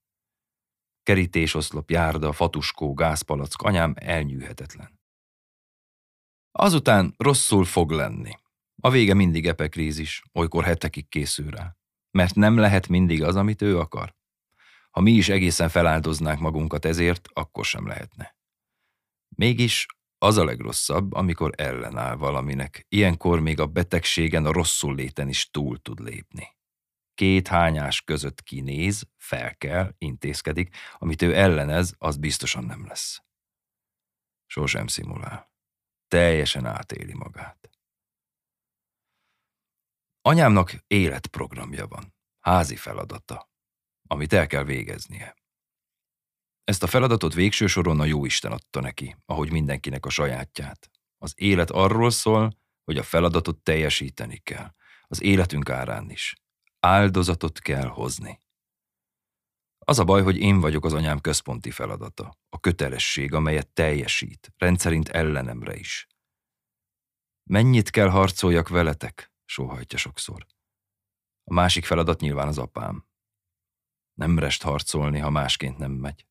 Kerítésoszlop, 1.02 1.90
járda, 1.90 2.32
fatuskó, 2.32 2.94
gázpalack, 2.94 3.62
anyám 3.62 3.94
elnyűhetetlen. 3.96 5.00
Azután 6.50 7.14
rosszul 7.16 7.64
fog 7.64 7.90
lenni. 7.90 8.32
A 8.82 8.90
vége 8.90 9.14
mindig 9.14 9.46
epekrízis, 9.46 10.22
olykor 10.32 10.64
hetekig 10.64 11.08
készül 11.08 11.50
rá 11.50 11.76
mert 12.16 12.34
nem 12.34 12.56
lehet 12.56 12.88
mindig 12.88 13.22
az, 13.22 13.36
amit 13.36 13.62
ő 13.62 13.78
akar. 13.78 14.14
Ha 14.90 15.00
mi 15.00 15.10
is 15.10 15.28
egészen 15.28 15.68
feláldoznánk 15.68 16.40
magunkat 16.40 16.84
ezért, 16.84 17.28
akkor 17.32 17.64
sem 17.64 17.86
lehetne. 17.86 18.36
Mégis 19.36 19.86
az 20.18 20.36
a 20.36 20.44
legrosszabb, 20.44 21.12
amikor 21.12 21.52
ellenáll 21.56 22.16
valaminek. 22.16 22.86
Ilyenkor 22.88 23.40
még 23.40 23.60
a 23.60 23.66
betegségen, 23.66 24.46
a 24.46 24.52
rosszul 24.52 24.94
léten 24.94 25.28
is 25.28 25.50
túl 25.50 25.78
tud 25.78 26.00
lépni. 26.00 26.55
Két 27.16 27.48
hányás 27.48 28.02
között 28.02 28.42
kinéz, 28.42 29.08
fel 29.16 29.56
kell, 29.56 29.94
intézkedik, 29.98 30.76
amit 30.98 31.22
ő 31.22 31.36
ellenez, 31.36 31.94
az 31.98 32.16
biztosan 32.16 32.64
nem 32.64 32.86
lesz. 32.86 33.22
Sosem 34.46 34.86
szimulál. 34.86 35.52
Teljesen 36.08 36.66
átéli 36.66 37.14
magát. 37.14 37.70
Anyámnak 40.20 40.74
életprogramja 40.86 41.86
van, 41.86 42.14
házi 42.40 42.76
feladata, 42.76 43.50
amit 44.08 44.32
el 44.32 44.46
kell 44.46 44.64
végeznie. 44.64 45.36
Ezt 46.64 46.82
a 46.82 46.86
feladatot 46.86 47.34
végső 47.34 47.66
soron 47.66 48.00
a 48.00 48.04
Jóisten 48.04 48.52
adta 48.52 48.80
neki, 48.80 49.16
ahogy 49.24 49.50
mindenkinek 49.50 50.06
a 50.06 50.10
sajátját. 50.10 50.90
Az 51.18 51.32
élet 51.36 51.70
arról 51.70 52.10
szól, 52.10 52.58
hogy 52.84 52.98
a 52.98 53.02
feladatot 53.02 53.62
teljesíteni 53.62 54.38
kell, 54.38 54.74
az 55.02 55.22
életünk 55.22 55.70
árán 55.70 56.10
is. 56.10 56.34
Áldozatot 56.80 57.58
kell 57.58 57.86
hozni. 57.86 58.40
Az 59.78 59.98
a 59.98 60.04
baj, 60.04 60.22
hogy 60.22 60.36
én 60.36 60.60
vagyok 60.60 60.84
az 60.84 60.92
anyám 60.92 61.20
központi 61.20 61.70
feladata, 61.70 62.38
a 62.48 62.60
kötelesség, 62.60 63.32
amelyet 63.32 63.72
teljesít, 63.72 64.52
rendszerint 64.56 65.08
ellenemre 65.08 65.76
is. 65.76 66.06
Mennyit 67.50 67.90
kell 67.90 68.08
harcoljak 68.08 68.68
veletek? 68.68 69.32
sóhajtja 69.44 69.98
sokszor. 69.98 70.46
A 71.44 71.52
másik 71.52 71.84
feladat 71.84 72.20
nyilván 72.20 72.48
az 72.48 72.58
apám. 72.58 73.06
Nem 74.14 74.38
rest 74.38 74.62
harcolni, 74.62 75.18
ha 75.18 75.30
másként 75.30 75.78
nem 75.78 75.92
megy. 75.92 76.26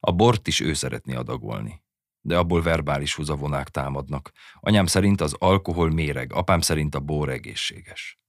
A 0.00 0.12
bort 0.12 0.46
is 0.46 0.60
ő 0.60 0.72
szeretné 0.72 1.14
adagolni, 1.14 1.84
de 2.20 2.38
abból 2.38 2.62
verbális 2.62 3.14
húzavonák 3.14 3.68
támadnak. 3.68 4.32
Anyám 4.54 4.86
szerint 4.86 5.20
az 5.20 5.34
alkohol 5.38 5.90
méreg, 5.90 6.32
apám 6.32 6.60
szerint 6.60 6.94
a 6.94 7.00
bor 7.00 7.28
egészséges. 7.28 8.19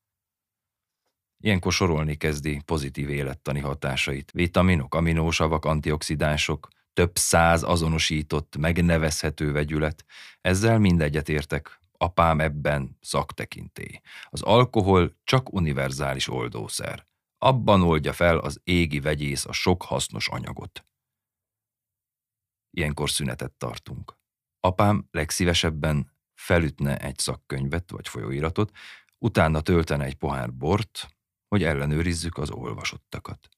Ilyenkor 1.43 1.73
sorolni 1.73 2.15
kezdi 2.15 2.61
pozitív 2.65 3.09
élettani 3.09 3.59
hatásait. 3.59 4.31
Vitaminok, 4.31 4.95
aminósavak, 4.95 5.65
antioxidánsok, 5.65 6.67
több 6.93 7.17
száz 7.17 7.63
azonosított, 7.63 8.57
megnevezhető 8.57 9.51
vegyület. 9.51 10.05
Ezzel 10.41 10.79
mindegyet 10.79 11.29
értek, 11.29 11.79
apám 11.97 12.39
ebben 12.39 12.97
szaktekintély. 13.01 14.01
Az 14.25 14.41
alkohol 14.41 15.15
csak 15.23 15.53
univerzális 15.53 16.27
oldószer. 16.27 17.07
Abban 17.37 17.81
oldja 17.81 18.13
fel 18.13 18.37
az 18.37 18.59
égi 18.63 18.99
vegyész 18.99 19.45
a 19.45 19.51
sok 19.51 19.83
hasznos 19.83 20.27
anyagot. 20.27 20.85
Ilyenkor 22.69 23.09
szünetet 23.09 23.51
tartunk. 23.51 24.17
Apám 24.59 25.07
legszívesebben 25.11 26.11
felütne 26.33 26.97
egy 26.97 27.17
szakkönyvet 27.17 27.91
vagy 27.91 28.07
folyóiratot, 28.07 28.71
utána 29.17 29.61
töltene 29.61 30.03
egy 30.03 30.15
pohár 30.15 30.53
bort, 30.53 31.07
hogy 31.51 31.63
ellenőrizzük 31.63 32.37
az 32.37 32.49
olvasottakat. 32.49 33.49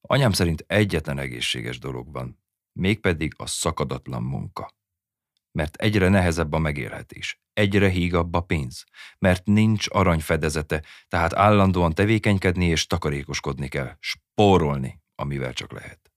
Anyám 0.00 0.32
szerint 0.32 0.64
egyetlen 0.66 1.18
egészséges 1.18 1.78
dolog 1.78 2.12
van, 2.12 2.42
mégpedig 2.72 3.34
a 3.36 3.46
szakadatlan 3.46 4.22
munka. 4.22 4.70
Mert 5.52 5.76
egyre 5.76 6.08
nehezebb 6.08 6.52
a 6.52 6.58
megélhetés, 6.58 7.40
egyre 7.52 7.88
hígabb 7.88 8.34
a 8.34 8.40
pénz, 8.40 8.84
mert 9.18 9.44
nincs 9.46 9.86
aranyfedezete, 9.90 10.84
tehát 11.08 11.34
állandóan 11.34 11.92
tevékenykedni 11.92 12.64
és 12.64 12.86
takarékoskodni 12.86 13.68
kell, 13.68 13.96
spórolni, 13.98 15.02
amivel 15.14 15.52
csak 15.52 15.72
lehet. 15.72 16.12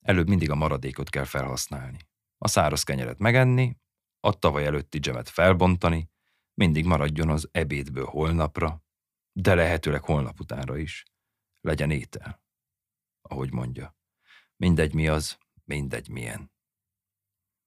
Előbb 0.00 0.28
mindig 0.28 0.50
a 0.50 0.54
maradékot 0.54 1.10
kell 1.10 1.24
felhasználni. 1.24 1.98
A 2.38 2.48
száraz 2.48 2.82
kenyeret 2.82 3.18
megenni, 3.18 3.76
a 4.20 4.38
tavaly 4.38 4.66
előtti 4.66 4.98
dzsemet 4.98 5.28
felbontani, 5.28 6.10
mindig 6.56 6.84
maradjon 6.84 7.28
az 7.28 7.48
ebédből 7.52 8.04
holnapra, 8.04 8.84
de 9.32 9.54
lehetőleg 9.54 10.04
holnap 10.04 10.40
utánra 10.40 10.76
is. 10.76 11.04
Legyen 11.60 11.90
étel, 11.90 12.42
ahogy 13.20 13.52
mondja. 13.52 13.96
Mindegy 14.56 14.94
mi 14.94 15.08
az, 15.08 15.38
mindegy 15.64 16.08
milyen. 16.08 16.52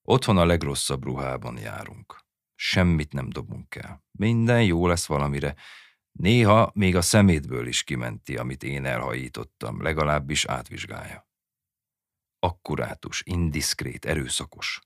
Otthon 0.02 0.38
a 0.38 0.45
legrosszabb 0.45 1.04
ruhában 1.04 1.58
járunk. 1.58 2.25
Semmit 2.56 3.13
nem 3.13 3.30
dobunk 3.30 3.75
el. 3.75 4.04
Minden 4.12 4.63
jó 4.63 4.88
lesz 4.88 5.06
valamire. 5.06 5.56
Néha 6.12 6.71
még 6.73 6.95
a 6.95 7.02
szemétből 7.02 7.67
is 7.67 7.84
kimenti, 7.84 8.38
amit 8.38 8.63
én 8.63 8.86
elhajítottam, 8.86 9.82
legalábbis 9.82 10.45
átvizsgálja. 10.45 11.28
Akkurátus, 12.39 13.21
indiszkrét, 13.25 14.06
erőszakos. 14.06 14.80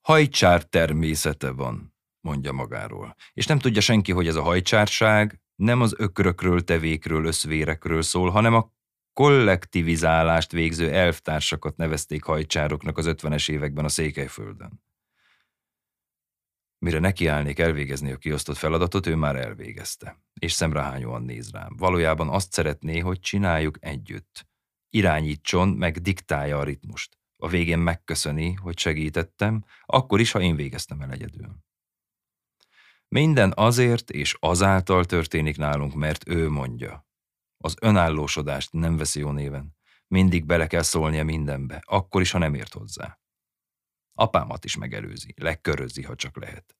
Hajcsár 0.00 0.64
természete 0.64 1.50
van, 1.50 1.97
mondja 2.28 2.52
magáról. 2.52 3.14
És 3.32 3.46
nem 3.46 3.58
tudja 3.58 3.80
senki, 3.80 4.12
hogy 4.12 4.26
ez 4.26 4.34
a 4.34 4.42
hajcsárság 4.42 5.40
nem 5.54 5.80
az 5.80 5.94
ökrökről, 5.98 6.64
tevékről, 6.64 7.24
összvérekről 7.24 8.02
szól, 8.02 8.30
hanem 8.30 8.54
a 8.54 8.72
kollektivizálást 9.12 10.52
végző 10.52 10.90
elvtársakat 10.92 11.76
nevezték 11.76 12.22
hajcsároknak 12.24 12.98
az 12.98 13.06
ötvenes 13.06 13.48
években 13.48 13.84
a 13.84 13.88
Székelyföldön. 13.88 14.82
Mire 16.78 16.98
nekiállnék 16.98 17.58
elvégezni 17.58 18.12
a 18.12 18.16
kiosztott 18.16 18.56
feladatot, 18.56 19.06
ő 19.06 19.14
már 19.14 19.36
elvégezte, 19.36 20.22
és 20.40 20.52
szemrehányóan 20.52 21.22
néz 21.22 21.50
rám. 21.50 21.76
Valójában 21.76 22.28
azt 22.28 22.52
szeretné, 22.52 22.98
hogy 22.98 23.20
csináljuk 23.20 23.76
együtt. 23.80 24.46
Irányítson, 24.90 25.68
meg 25.68 25.98
diktálja 25.98 26.58
a 26.58 26.64
ritmust. 26.64 27.18
A 27.36 27.48
végén 27.48 27.78
megköszöni, 27.78 28.52
hogy 28.52 28.78
segítettem, 28.78 29.64
akkor 29.86 30.20
is, 30.20 30.32
ha 30.32 30.40
én 30.40 30.56
végeztem 30.56 31.00
el 31.00 31.10
egyedül. 31.10 31.67
Minden 33.08 33.52
azért 33.56 34.10
és 34.10 34.36
azáltal 34.40 35.04
történik 35.04 35.56
nálunk, 35.56 35.94
mert 35.94 36.28
ő 36.28 36.48
mondja. 36.48 37.06
Az 37.56 37.76
önállósodást 37.80 38.72
nem 38.72 38.96
veszi 38.96 39.20
jó 39.20 39.30
néven. 39.30 39.76
Mindig 40.06 40.44
bele 40.44 40.66
kell 40.66 40.82
szólnia 40.82 41.24
mindenbe, 41.24 41.82
akkor 41.86 42.20
is, 42.20 42.30
ha 42.30 42.38
nem 42.38 42.54
ért 42.54 42.72
hozzá. 42.72 43.20
Apámat 44.12 44.64
is 44.64 44.76
megelőzi, 44.76 45.34
legkörözi, 45.36 46.02
ha 46.02 46.14
csak 46.14 46.36
lehet. 46.36 46.76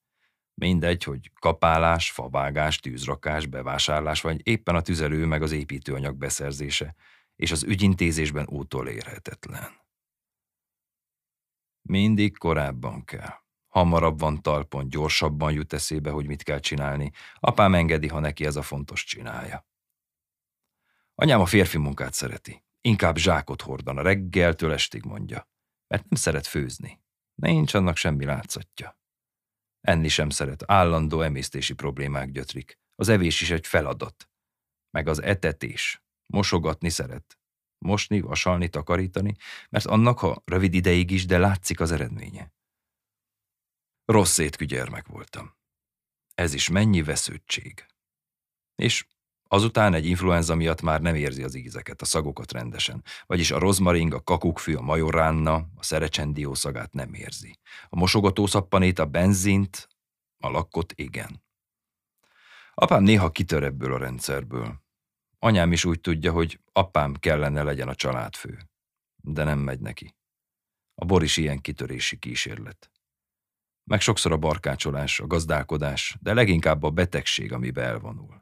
Mindegy, 0.53 1.03
hogy 1.03 1.31
kapálás, 1.39 2.11
favágás, 2.11 2.79
tűzrakás, 2.79 3.45
bevásárlás, 3.45 4.21
vagy 4.21 4.47
éppen 4.47 4.75
a 4.75 4.81
tüzelő 4.81 5.25
meg 5.25 5.41
az 5.41 5.51
építőanyag 5.51 6.17
beszerzése, 6.17 6.95
és 7.35 7.51
az 7.51 7.63
ügyintézésben 7.63 8.47
útól 8.49 8.87
érhetetlen. 8.87 9.69
Mindig 11.81 12.37
korábban 12.37 13.03
kell. 13.03 13.33
Hamarabb 13.69 14.19
van 14.19 14.41
talpon, 14.41 14.89
gyorsabban 14.89 15.51
jut 15.51 15.73
eszébe, 15.73 16.09
hogy 16.09 16.25
mit 16.25 16.43
kell 16.43 16.59
csinálni. 16.59 17.11
Apám 17.35 17.75
engedi, 17.75 18.07
ha 18.07 18.19
neki 18.19 18.45
ez 18.45 18.55
a 18.55 18.61
fontos 18.61 19.03
csinálja. 19.03 19.67
Anyám 21.15 21.41
a 21.41 21.45
férfi 21.45 21.77
munkát 21.77 22.13
szereti. 22.13 22.63
Inkább 22.81 23.17
zsákot 23.17 23.61
hordan 23.61 23.97
a 23.97 24.01
reggeltől 24.01 24.73
estig 24.73 25.03
mondja. 25.05 25.49
Mert 25.87 26.09
nem 26.09 26.19
szeret 26.19 26.47
főzni. 26.47 27.01
Nincs 27.35 27.73
annak 27.73 27.95
semmi 27.95 28.25
látszatja. 28.25 28.97
Enni 29.81 30.07
sem 30.07 30.29
szeret, 30.29 30.63
állandó 30.71 31.21
emésztési 31.21 31.73
problémák 31.73 32.31
gyötrik. 32.31 32.79
Az 32.95 33.09
evés 33.09 33.41
is 33.41 33.49
egy 33.49 33.67
feladat. 33.67 34.29
Meg 34.91 35.07
az 35.07 35.21
etetés. 35.21 36.03
Mosogatni 36.25 36.89
szeret. 36.89 37.39
Mosni, 37.77 38.21
vasalni, 38.21 38.69
takarítani, 38.69 39.35
mert 39.69 39.85
annak, 39.85 40.19
ha 40.19 40.41
rövid 40.45 40.73
ideig 40.73 41.11
is, 41.11 41.25
de 41.25 41.37
látszik 41.37 41.79
az 41.79 41.91
eredménye. 41.91 42.53
Rossz 44.09 44.37
étkű 44.37 44.65
gyermek 44.65 45.07
voltam. 45.07 45.55
Ez 46.35 46.53
is 46.53 46.69
mennyi 46.69 47.01
vesződtség. 47.01 47.85
És 48.75 49.05
azután 49.43 49.93
egy 49.93 50.05
influenza 50.05 50.55
miatt 50.55 50.81
már 50.81 51.01
nem 51.01 51.15
érzi 51.15 51.43
az 51.43 51.55
ízeket, 51.55 52.01
a 52.01 52.05
szagokat 52.05 52.51
rendesen. 52.51 53.03
Vagyis 53.25 53.51
a 53.51 53.59
rozmaring, 53.59 54.13
a 54.13 54.21
kakukkfű, 54.21 54.75
a 54.75 54.81
majoránna, 54.81 55.53
a 55.53 55.83
szerecsendió 55.83 56.53
szagát 56.53 56.93
nem 56.93 57.13
érzi. 57.13 57.59
A 57.89 57.95
mosogatószappanét, 57.95 58.99
a 58.99 59.05
benzint, 59.05 59.87
a 60.37 60.49
lakkot 60.49 60.93
igen. 60.95 61.43
Apám 62.73 63.03
néha 63.03 63.29
kitör 63.31 63.63
ebből 63.63 63.93
a 63.93 63.97
rendszerből. 63.97 64.81
Anyám 65.39 65.71
is 65.71 65.85
úgy 65.85 66.01
tudja, 66.01 66.31
hogy 66.31 66.59
apám 66.71 67.13
kellene 67.13 67.63
legyen 67.63 67.87
a 67.87 67.95
családfő. 67.95 68.69
De 69.15 69.43
nem 69.43 69.59
megy 69.59 69.79
neki. 69.79 70.15
A 70.95 71.05
bor 71.05 71.23
is 71.23 71.37
ilyen 71.37 71.61
kitörési 71.61 72.17
kísérlet 72.17 72.91
meg 73.89 74.01
sokszor 74.01 74.31
a 74.31 74.37
barkácsolás, 74.37 75.19
a 75.19 75.27
gazdálkodás, 75.27 76.17
de 76.21 76.33
leginkább 76.33 76.83
a 76.83 76.89
betegség, 76.89 77.53
amibe 77.53 77.81
elvonul. 77.81 78.39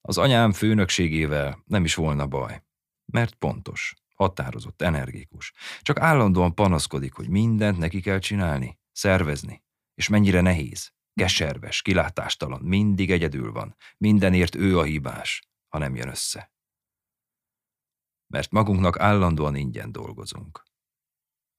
Az 0.00 0.18
anyám 0.18 0.52
főnökségével 0.52 1.62
nem 1.64 1.84
is 1.84 1.94
volna 1.94 2.26
baj, 2.26 2.62
mert 3.04 3.34
pontos, 3.34 3.94
határozott, 4.14 4.82
energikus. 4.82 5.52
Csak 5.80 6.00
állandóan 6.00 6.54
panaszkodik, 6.54 7.12
hogy 7.12 7.28
mindent 7.28 7.78
neki 7.78 8.00
kell 8.00 8.18
csinálni, 8.18 8.78
szervezni, 8.92 9.62
és 9.94 10.08
mennyire 10.08 10.40
nehéz, 10.40 10.92
keserves, 11.14 11.82
kilátástalan, 11.82 12.60
mindig 12.62 13.10
egyedül 13.10 13.52
van, 13.52 13.76
mindenért 13.98 14.54
ő 14.54 14.78
a 14.78 14.82
hibás, 14.82 15.48
ha 15.68 15.78
nem 15.78 15.94
jön 15.94 16.08
össze. 16.08 16.52
Mert 18.26 18.50
magunknak 18.50 18.98
állandóan 18.98 19.54
ingyen 19.54 19.92
dolgozunk. 19.92 20.62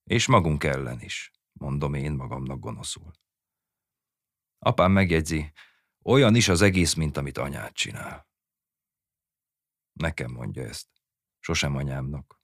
És 0.04 0.28
magunk 0.28 0.64
ellen 0.64 1.02
is 1.02 1.32
mondom 1.58 1.94
én 1.94 2.12
magamnak 2.12 2.60
gonoszul. 2.60 3.12
Apám 4.60 4.92
megjegyzi, 4.92 5.54
olyan 6.04 6.36
is 6.36 6.48
az 6.48 6.62
egész, 6.62 6.94
mint 6.94 7.18
amit 7.18 7.38
anyád 7.38 7.72
csinál. 7.72 8.28
Nekem 9.94 10.32
mondja 10.32 10.64
ezt, 10.64 10.88
sosem 11.40 11.76
anyámnak. 11.76 12.42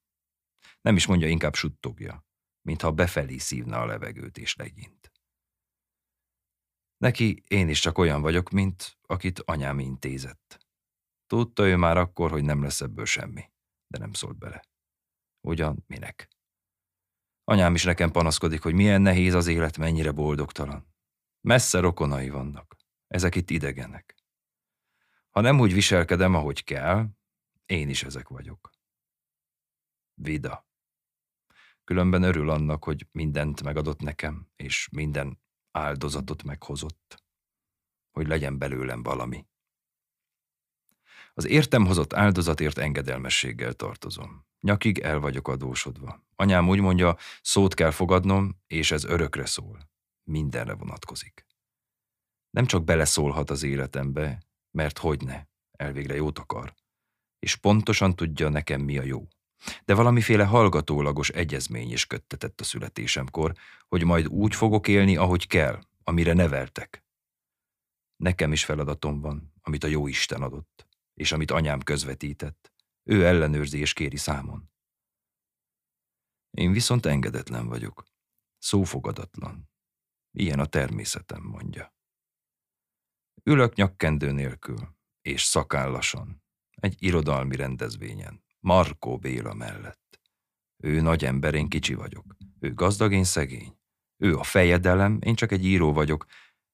Nem 0.81 0.95
is 0.95 1.05
mondja, 1.05 1.27
inkább 1.27 1.53
suttogja, 1.53 2.25
mintha 2.61 2.91
befelé 2.91 3.37
szívna 3.37 3.81
a 3.81 3.85
levegőt 3.85 4.37
és 4.37 4.55
legyint. 4.55 5.11
Neki 6.97 7.43
én 7.47 7.69
is 7.69 7.79
csak 7.79 7.97
olyan 7.97 8.21
vagyok, 8.21 8.49
mint 8.49 8.97
akit 9.01 9.39
anyám 9.39 9.79
intézett. 9.79 10.65
Tudta 11.27 11.67
ő 11.67 11.75
már 11.75 11.97
akkor, 11.97 12.31
hogy 12.31 12.43
nem 12.43 12.63
lesz 12.63 12.81
ebből 12.81 13.05
semmi, 13.05 13.51
de 13.87 13.97
nem 13.97 14.13
szólt 14.13 14.37
bele. 14.37 14.63
Ugyan 15.41 15.83
minek? 15.87 16.27
Anyám 17.43 17.75
is 17.75 17.83
nekem 17.83 18.11
panaszkodik, 18.11 18.61
hogy 18.61 18.73
milyen 18.73 19.01
nehéz 19.01 19.33
az 19.33 19.47
élet, 19.47 19.77
mennyire 19.77 20.11
boldogtalan. 20.11 20.93
Messze 21.41 21.79
rokonai 21.79 22.29
vannak. 22.29 22.77
Ezek 23.07 23.35
itt 23.35 23.49
idegenek. 23.49 24.15
Ha 25.29 25.41
nem 25.41 25.59
úgy 25.59 25.73
viselkedem, 25.73 26.35
ahogy 26.35 26.63
kell, 26.63 27.07
én 27.65 27.89
is 27.89 28.03
ezek 28.03 28.27
vagyok. 28.27 28.69
Vida. 30.13 30.67
Különben 31.83 32.23
örül 32.23 32.49
annak, 32.49 32.83
hogy 32.83 33.07
mindent 33.11 33.63
megadott 33.63 33.99
nekem, 33.99 34.47
és 34.55 34.89
minden 34.91 35.41
áldozatot 35.71 36.43
meghozott. 36.43 37.23
Hogy 38.11 38.27
legyen 38.27 38.57
belőlem 38.57 39.03
valami. 39.03 39.45
Az 41.33 41.45
értem 41.45 41.85
hozott 41.85 42.13
áldozatért 42.13 42.77
engedelmességgel 42.77 43.73
tartozom. 43.73 44.45
Nyakig 44.63 44.99
el 44.99 45.19
vagyok 45.19 45.47
adósodva. 45.47 46.23
Anyám 46.35 46.69
úgy 46.69 46.79
mondja, 46.79 47.17
szót 47.41 47.73
kell 47.73 47.91
fogadnom, 47.91 48.61
és 48.67 48.91
ez 48.91 49.03
örökre 49.03 49.45
szól. 49.45 49.89
Mindenre 50.23 50.73
vonatkozik. 50.73 51.45
Nem 52.49 52.65
csak 52.65 52.83
beleszólhat 52.83 53.49
az 53.49 53.63
életembe, 53.63 54.43
mert 54.71 54.97
hogyne, 54.97 55.49
elvégre 55.71 56.15
jót 56.15 56.39
akar, 56.39 56.73
és 57.39 57.55
pontosan 57.55 58.15
tudja 58.15 58.49
nekem 58.49 58.81
mi 58.81 58.97
a 58.97 59.03
jó. 59.03 59.27
De 59.85 59.93
valamiféle 59.93 60.45
hallgatólagos 60.45 61.29
egyezmény 61.29 61.91
is 61.91 62.05
köttetett 62.05 62.61
a 62.61 62.63
születésemkor, 62.63 63.53
hogy 63.87 64.03
majd 64.03 64.27
úgy 64.27 64.55
fogok 64.55 64.87
élni, 64.87 65.17
ahogy 65.17 65.47
kell, 65.47 65.79
amire 66.03 66.33
neveltek. 66.33 67.03
Nekem 68.15 68.51
is 68.51 68.65
feladatom 68.65 69.21
van, 69.21 69.53
amit 69.61 69.83
a 69.83 69.87
jó 69.87 70.07
Isten 70.07 70.41
adott, 70.41 70.87
és 71.13 71.31
amit 71.31 71.51
anyám 71.51 71.79
közvetített. 71.79 72.72
Ő 73.03 73.25
ellenőrzi 73.25 73.79
és 73.79 73.93
kéri 73.93 74.17
számon. 74.17 74.71
Én 76.51 76.71
viszont 76.71 77.05
engedetlen 77.05 77.67
vagyok, 77.67 78.03
szófogadatlan. 78.57 79.69
Ilyen 80.31 80.59
a 80.59 80.65
természetem, 80.65 81.43
mondja. 81.43 81.95
Ülök 83.43 83.75
nyakkendő 83.75 84.31
nélkül, 84.31 84.95
és 85.21 85.43
szakállasan, 85.43 86.43
egy 86.69 86.95
irodalmi 87.03 87.55
rendezvényen, 87.55 88.43
Markó 88.59 89.17
Béla 89.17 89.53
mellett. 89.53 90.19
Ő 90.83 91.01
nagy 91.01 91.25
ember, 91.25 91.53
én 91.53 91.69
kicsi 91.69 91.93
vagyok. 91.93 92.35
Ő 92.59 92.73
gazdag, 92.73 93.13
én 93.13 93.23
szegény. 93.23 93.77
Ő 94.17 94.37
a 94.37 94.43
fejedelem, 94.43 95.19
én 95.21 95.35
csak 95.35 95.51
egy 95.51 95.65
író 95.65 95.93
vagyok. 95.93 96.25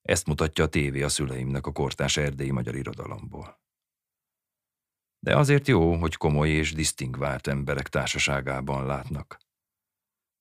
Ezt 0.02 0.28
mutatja 0.28 0.64
a 0.64 0.70
tévé 0.70 1.02
a 1.02 1.10
szüleimnek 1.10 1.66
a 1.66 1.72
kortás 1.72 2.18
erdélyi 2.18 2.52
magyar 2.52 2.76
irodalomból 2.76 3.62
de 5.20 5.38
azért 5.38 5.68
jó, 5.68 5.96
hogy 5.96 6.16
komoly 6.16 6.50
és 6.50 6.74
disztingvált 6.74 7.48
emberek 7.48 7.88
társaságában 7.88 8.86
látnak. 8.86 9.38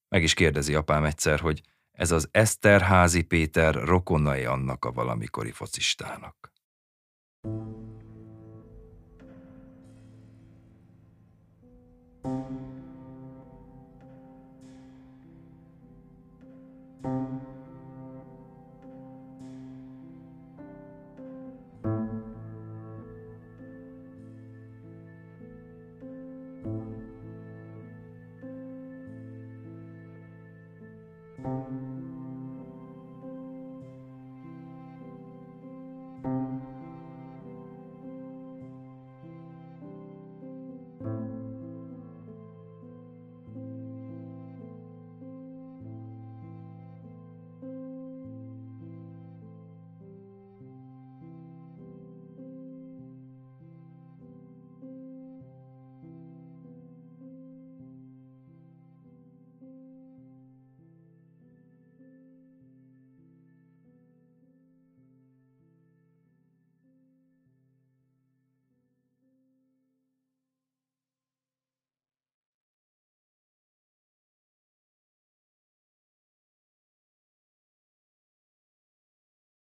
Meg 0.08 0.22
is 0.22 0.34
kérdezi 0.34 0.74
apám 0.74 1.04
egyszer, 1.04 1.40
hogy 1.40 1.62
ez 1.92 2.10
az 2.10 2.28
Eszterházi 2.30 3.22
Péter 3.22 3.74
rokonai 3.74 4.44
annak 4.44 4.84
a 4.84 4.92
valamikori 4.92 5.50
focistának. 5.50 6.52